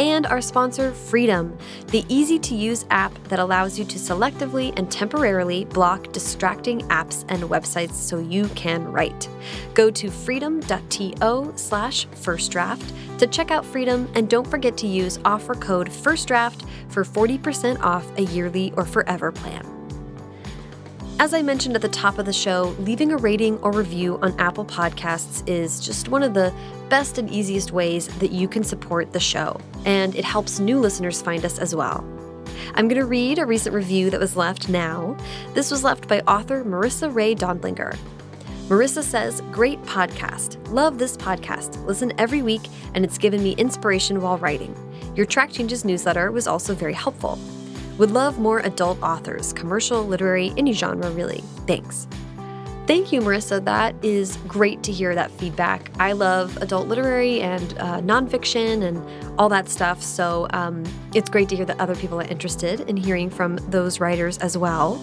[0.00, 1.56] and our sponsor, Freedom,
[1.88, 7.26] the easy to use app that allows you to selectively and temporarily block distracting apps
[7.28, 9.28] and websites so you can write.
[9.74, 15.54] Go to freedom.to slash firstdraft to check out Freedom and don't forget to use offer
[15.54, 19.79] code FIRSTDRAFT for 40% off a yearly or forever plan.
[21.20, 24.34] As I mentioned at the top of the show, leaving a rating or review on
[24.40, 26.50] Apple Podcasts is just one of the
[26.88, 31.20] best and easiest ways that you can support the show, and it helps new listeners
[31.20, 32.02] find us as well.
[32.74, 35.14] I'm going to read a recent review that was left now.
[35.52, 37.98] This was left by author Marissa Ray Dondlinger.
[38.68, 40.56] Marissa says, Great podcast.
[40.70, 41.84] Love this podcast.
[41.84, 42.62] Listen every week,
[42.94, 44.74] and it's given me inspiration while writing.
[45.14, 47.38] Your Track Changes newsletter was also very helpful.
[48.00, 51.44] Would love more adult authors, commercial, literary, any genre, really.
[51.66, 52.08] Thanks.
[52.86, 53.62] Thank you, Marissa.
[53.62, 55.90] That is great to hear that feedback.
[56.00, 60.02] I love adult literary and uh, nonfiction and all that stuff.
[60.02, 60.82] So um,
[61.12, 64.56] it's great to hear that other people are interested in hearing from those writers as
[64.56, 64.98] well.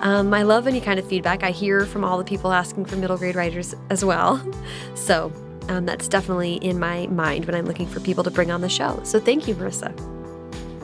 [0.00, 1.42] Um, I love any kind of feedback.
[1.42, 4.42] I hear from all the people asking for middle grade writers as well.
[4.94, 5.30] So
[5.68, 8.68] um, that's definitely in my mind when I'm looking for people to bring on the
[8.68, 8.98] show.
[9.04, 10.19] So thank you, Marissa.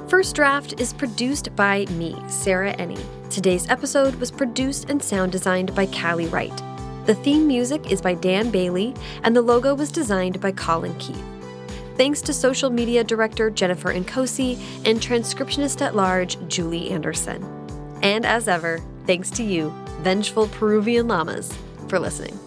[0.09, 3.05] First Draft is produced by me, Sarah Enni.
[3.29, 6.57] Today's episode was produced and sound designed by Callie Wright.
[7.07, 8.95] The theme music is by Dan Bailey,
[9.25, 11.25] and the logo was designed by Colin Keith.
[11.97, 17.43] Thanks to social media director Jennifer Nkosi and transcriptionist at large Julie Anderson.
[18.01, 21.53] And as ever, thanks to you, vengeful Peruvian llamas,
[21.89, 22.39] for listening.